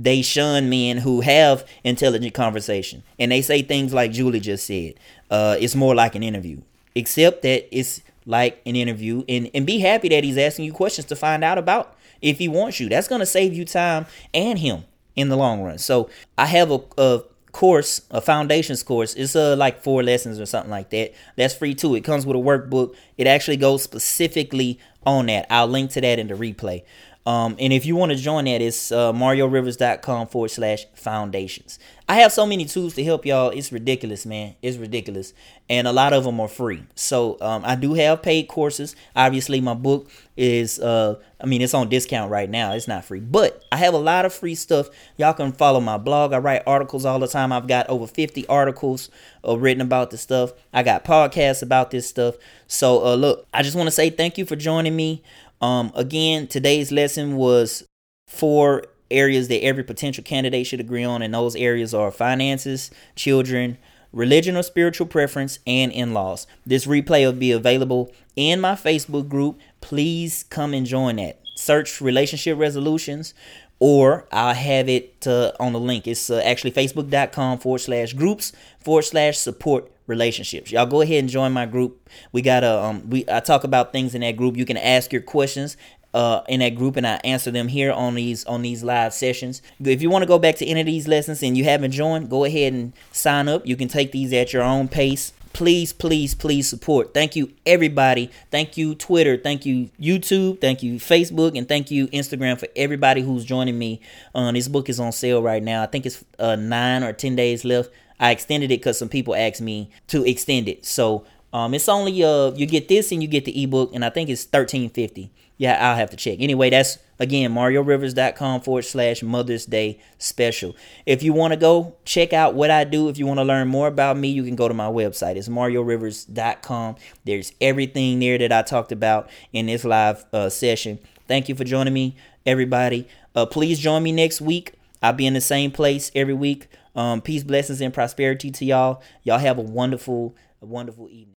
they 0.00 0.22
shun 0.22 0.70
men 0.70 0.98
who 0.98 1.20
have 1.20 1.66
intelligent 1.84 2.34
conversation 2.34 3.02
and 3.18 3.32
they 3.32 3.42
say 3.42 3.62
things 3.62 3.92
like 3.92 4.12
julie 4.12 4.40
just 4.40 4.66
said 4.66 4.94
uh, 5.30 5.56
it's 5.60 5.74
more 5.74 5.94
like 5.94 6.14
an 6.14 6.22
interview 6.22 6.60
except 6.94 7.42
that 7.42 7.66
it's 7.76 8.00
like 8.24 8.60
an 8.64 8.76
interview 8.76 9.24
and, 9.28 9.50
and 9.54 9.66
be 9.66 9.78
happy 9.78 10.08
that 10.08 10.22
he's 10.24 10.38
asking 10.38 10.64
you 10.64 10.72
questions 10.72 11.06
to 11.06 11.16
find 11.16 11.42
out 11.42 11.58
about 11.58 11.96
if 12.22 12.38
he 12.38 12.48
wants 12.48 12.78
you 12.78 12.88
that's 12.88 13.08
going 13.08 13.20
to 13.20 13.26
save 13.26 13.52
you 13.52 13.64
time 13.64 14.06
and 14.32 14.58
him 14.58 14.84
in 15.18 15.28
the 15.28 15.36
long 15.36 15.62
run. 15.62 15.78
So 15.78 16.08
I 16.38 16.46
have 16.46 16.70
a, 16.70 16.80
a 16.96 17.22
course, 17.50 18.02
a 18.10 18.20
foundations 18.20 18.84
course. 18.84 19.14
It's 19.14 19.34
uh 19.34 19.56
like 19.56 19.82
four 19.82 20.02
lessons 20.02 20.38
or 20.38 20.46
something 20.46 20.70
like 20.70 20.90
that. 20.90 21.12
That's 21.36 21.54
free 21.54 21.74
too. 21.74 21.96
It 21.96 22.04
comes 22.04 22.24
with 22.24 22.36
a 22.36 22.38
workbook. 22.38 22.94
It 23.16 23.26
actually 23.26 23.56
goes 23.56 23.82
specifically 23.82 24.78
on 25.04 25.26
that. 25.26 25.46
I'll 25.50 25.66
link 25.66 25.90
to 25.92 26.00
that 26.00 26.18
in 26.20 26.28
the 26.28 26.34
replay. 26.34 26.84
Um, 27.28 27.56
and 27.58 27.74
if 27.74 27.84
you 27.84 27.94
want 27.94 28.10
to 28.10 28.16
join 28.16 28.46
that, 28.46 28.62
it's 28.62 28.90
uh, 28.90 29.12
mariorivers.com 29.12 30.28
forward 30.28 30.50
slash 30.50 30.86
foundations. 30.94 31.78
I 32.08 32.20
have 32.20 32.32
so 32.32 32.46
many 32.46 32.64
tools 32.64 32.94
to 32.94 33.04
help 33.04 33.26
y'all. 33.26 33.50
It's 33.50 33.70
ridiculous, 33.70 34.24
man. 34.24 34.54
It's 34.62 34.78
ridiculous. 34.78 35.34
And 35.68 35.86
a 35.86 35.92
lot 35.92 36.14
of 36.14 36.24
them 36.24 36.40
are 36.40 36.48
free. 36.48 36.84
So 36.94 37.36
um, 37.42 37.64
I 37.66 37.74
do 37.74 37.92
have 37.92 38.22
paid 38.22 38.48
courses. 38.48 38.96
Obviously, 39.14 39.60
my 39.60 39.74
book 39.74 40.10
is, 40.38 40.80
uh, 40.80 41.16
I 41.38 41.44
mean, 41.44 41.60
it's 41.60 41.74
on 41.74 41.90
discount 41.90 42.30
right 42.30 42.48
now. 42.48 42.72
It's 42.72 42.88
not 42.88 43.04
free. 43.04 43.20
But 43.20 43.62
I 43.70 43.76
have 43.76 43.92
a 43.92 43.98
lot 43.98 44.24
of 44.24 44.32
free 44.32 44.54
stuff. 44.54 44.88
Y'all 45.18 45.34
can 45.34 45.52
follow 45.52 45.80
my 45.80 45.98
blog. 45.98 46.32
I 46.32 46.38
write 46.38 46.62
articles 46.66 47.04
all 47.04 47.18
the 47.18 47.28
time. 47.28 47.52
I've 47.52 47.68
got 47.68 47.90
over 47.90 48.06
50 48.06 48.46
articles 48.46 49.10
uh, 49.46 49.58
written 49.58 49.82
about 49.82 50.10
this 50.10 50.22
stuff. 50.22 50.54
I 50.72 50.82
got 50.82 51.04
podcasts 51.04 51.62
about 51.62 51.90
this 51.90 52.08
stuff. 52.08 52.36
So, 52.68 53.04
uh, 53.04 53.16
look, 53.16 53.46
I 53.52 53.62
just 53.62 53.76
want 53.76 53.88
to 53.88 53.90
say 53.90 54.08
thank 54.08 54.38
you 54.38 54.46
for 54.46 54.56
joining 54.56 54.96
me. 54.96 55.22
Um, 55.60 55.92
again, 55.94 56.46
today's 56.46 56.92
lesson 56.92 57.36
was 57.36 57.84
four 58.26 58.84
areas 59.10 59.48
that 59.48 59.64
every 59.64 59.84
potential 59.84 60.22
candidate 60.22 60.66
should 60.66 60.80
agree 60.80 61.04
on, 61.04 61.22
and 61.22 61.34
those 61.34 61.56
areas 61.56 61.94
are 61.94 62.10
finances, 62.10 62.90
children, 63.16 63.78
religion 64.12 64.56
or 64.56 64.62
spiritual 64.62 65.06
preference, 65.06 65.58
and 65.66 65.92
in 65.92 66.14
laws. 66.14 66.46
This 66.64 66.86
replay 66.86 67.24
will 67.24 67.32
be 67.32 67.52
available 67.52 68.12
in 68.36 68.60
my 68.60 68.72
Facebook 68.72 69.28
group. 69.28 69.58
Please 69.80 70.44
come 70.50 70.74
and 70.74 70.86
join 70.86 71.16
that. 71.16 71.40
Search 71.56 72.00
relationship 72.00 72.58
resolutions, 72.58 73.34
or 73.80 74.26
I'll 74.30 74.54
have 74.54 74.88
it 74.88 75.26
uh, 75.26 75.52
on 75.58 75.72
the 75.72 75.80
link. 75.80 76.06
It's 76.06 76.30
uh, 76.30 76.40
actually 76.44 76.72
facebook.com 76.72 77.58
forward 77.58 77.78
slash 77.78 78.12
groups 78.12 78.52
forward 78.80 79.02
slash 79.02 79.38
support 79.38 79.90
relationships. 80.08 80.72
Y'all 80.72 80.86
go 80.86 81.00
ahead 81.00 81.20
and 81.20 81.28
join 81.28 81.52
my 81.52 81.66
group. 81.66 82.08
We 82.32 82.42
got 82.42 82.64
a 82.64 82.82
um 82.82 83.08
we 83.08 83.24
I 83.30 83.40
talk 83.40 83.62
about 83.62 83.92
things 83.92 84.14
in 84.14 84.22
that 84.22 84.36
group. 84.36 84.56
You 84.56 84.64
can 84.64 84.76
ask 84.76 85.12
your 85.12 85.22
questions 85.22 85.76
uh, 86.14 86.42
in 86.48 86.60
that 86.60 86.74
group 86.74 86.96
and 86.96 87.06
I 87.06 87.20
answer 87.24 87.50
them 87.50 87.68
here 87.68 87.92
on 87.92 88.14
these 88.14 88.44
on 88.46 88.62
these 88.62 88.82
live 88.82 89.12
sessions. 89.12 89.62
If 89.80 90.02
you 90.02 90.10
want 90.10 90.22
to 90.22 90.26
go 90.26 90.38
back 90.38 90.56
to 90.56 90.66
any 90.66 90.80
of 90.80 90.86
these 90.86 91.06
lessons 91.06 91.42
and 91.42 91.56
you 91.56 91.64
haven't 91.64 91.92
joined, 91.92 92.30
go 92.30 92.44
ahead 92.44 92.72
and 92.72 92.92
sign 93.12 93.48
up. 93.48 93.66
You 93.66 93.76
can 93.76 93.88
take 93.88 94.12
these 94.12 94.32
at 94.32 94.52
your 94.52 94.62
own 94.62 94.88
pace. 94.88 95.32
Please, 95.52 95.92
please, 95.92 96.34
please 96.34 96.68
support. 96.68 97.14
Thank 97.14 97.34
you, 97.34 97.52
everybody. 97.66 98.30
Thank 98.50 98.76
you, 98.76 98.94
Twitter. 98.94 99.36
Thank 99.36 99.66
you, 99.66 99.90
YouTube. 100.00 100.60
Thank 100.60 100.82
you, 100.82 100.94
Facebook. 100.94 101.56
And 101.58 101.66
thank 101.66 101.90
you, 101.90 102.06
Instagram, 102.08 102.60
for 102.60 102.68
everybody 102.76 103.22
who's 103.22 103.44
joining 103.44 103.78
me. 103.78 104.00
Um, 104.34 104.54
this 104.54 104.68
book 104.68 104.88
is 104.88 105.00
on 105.00 105.10
sale 105.10 105.42
right 105.42 105.62
now. 105.62 105.82
I 105.82 105.86
think 105.86 106.06
it's 106.06 106.24
uh, 106.38 106.54
nine 106.54 107.02
or 107.02 107.12
10 107.12 107.34
days 107.34 107.64
left. 107.64 107.90
I 108.20 108.30
extended 108.30 108.70
it 108.70 108.80
because 108.80 108.98
some 108.98 109.08
people 109.08 109.34
asked 109.34 109.60
me 109.60 109.90
to 110.08 110.24
extend 110.24 110.68
it. 110.68 110.84
So 110.84 111.24
um, 111.52 111.74
it's 111.74 111.88
only 111.88 112.22
uh 112.22 112.52
you 112.52 112.66
get 112.66 112.88
this 112.88 113.12
and 113.12 113.22
you 113.22 113.28
get 113.28 113.44
the 113.44 113.62
ebook, 113.62 113.94
and 113.94 114.04
I 114.04 114.10
think 114.10 114.28
it's 114.28 114.44
thirteen 114.44 114.90
fifty. 114.90 115.30
Yeah, 115.56 115.90
I'll 115.90 115.96
have 115.96 116.10
to 116.10 116.16
check. 116.16 116.38
Anyway, 116.40 116.70
that's 116.70 116.98
again 117.18 117.52
mariorivers.com 117.52 118.60
forward 118.60 118.84
slash 118.84 119.24
Mother's 119.24 119.66
Day 119.66 120.00
special. 120.18 120.76
If 121.04 121.22
you 121.22 121.32
want 121.32 121.52
to 121.52 121.58
go 121.58 121.96
check 122.04 122.32
out 122.32 122.54
what 122.54 122.70
I 122.70 122.84
do, 122.84 123.08
if 123.08 123.18
you 123.18 123.26
want 123.26 123.38
to 123.38 123.44
learn 123.44 123.66
more 123.66 123.88
about 123.88 124.16
me, 124.16 124.28
you 124.28 124.44
can 124.44 124.54
go 124.54 124.68
to 124.68 124.74
my 124.74 124.86
website. 124.86 125.34
It's 125.34 125.48
mariorivers.com. 125.48 126.96
There's 127.24 127.52
everything 127.60 128.20
there 128.20 128.38
that 128.38 128.52
I 128.52 128.62
talked 128.62 128.92
about 128.92 129.28
in 129.52 129.66
this 129.66 129.84
live 129.84 130.24
uh, 130.32 130.48
session. 130.48 131.00
Thank 131.26 131.48
you 131.48 131.56
for 131.56 131.64
joining 131.64 131.92
me, 131.92 132.16
everybody. 132.46 133.08
Uh, 133.34 133.46
please 133.46 133.80
join 133.80 134.02
me 134.04 134.12
next 134.12 134.40
week. 134.40 134.74
I'll 135.02 135.12
be 135.12 135.26
in 135.26 135.34
the 135.34 135.40
same 135.40 135.72
place 135.72 136.12
every 136.14 136.34
week. 136.34 136.68
Um, 136.98 137.20
peace, 137.20 137.44
blessings, 137.44 137.80
and 137.80 137.94
prosperity 137.94 138.50
to 138.50 138.64
y'all. 138.64 139.02
Y'all 139.22 139.38
have 139.38 139.56
a 139.56 139.62
wonderful, 139.62 140.34
a 140.60 140.66
wonderful 140.66 141.08
evening. 141.08 141.36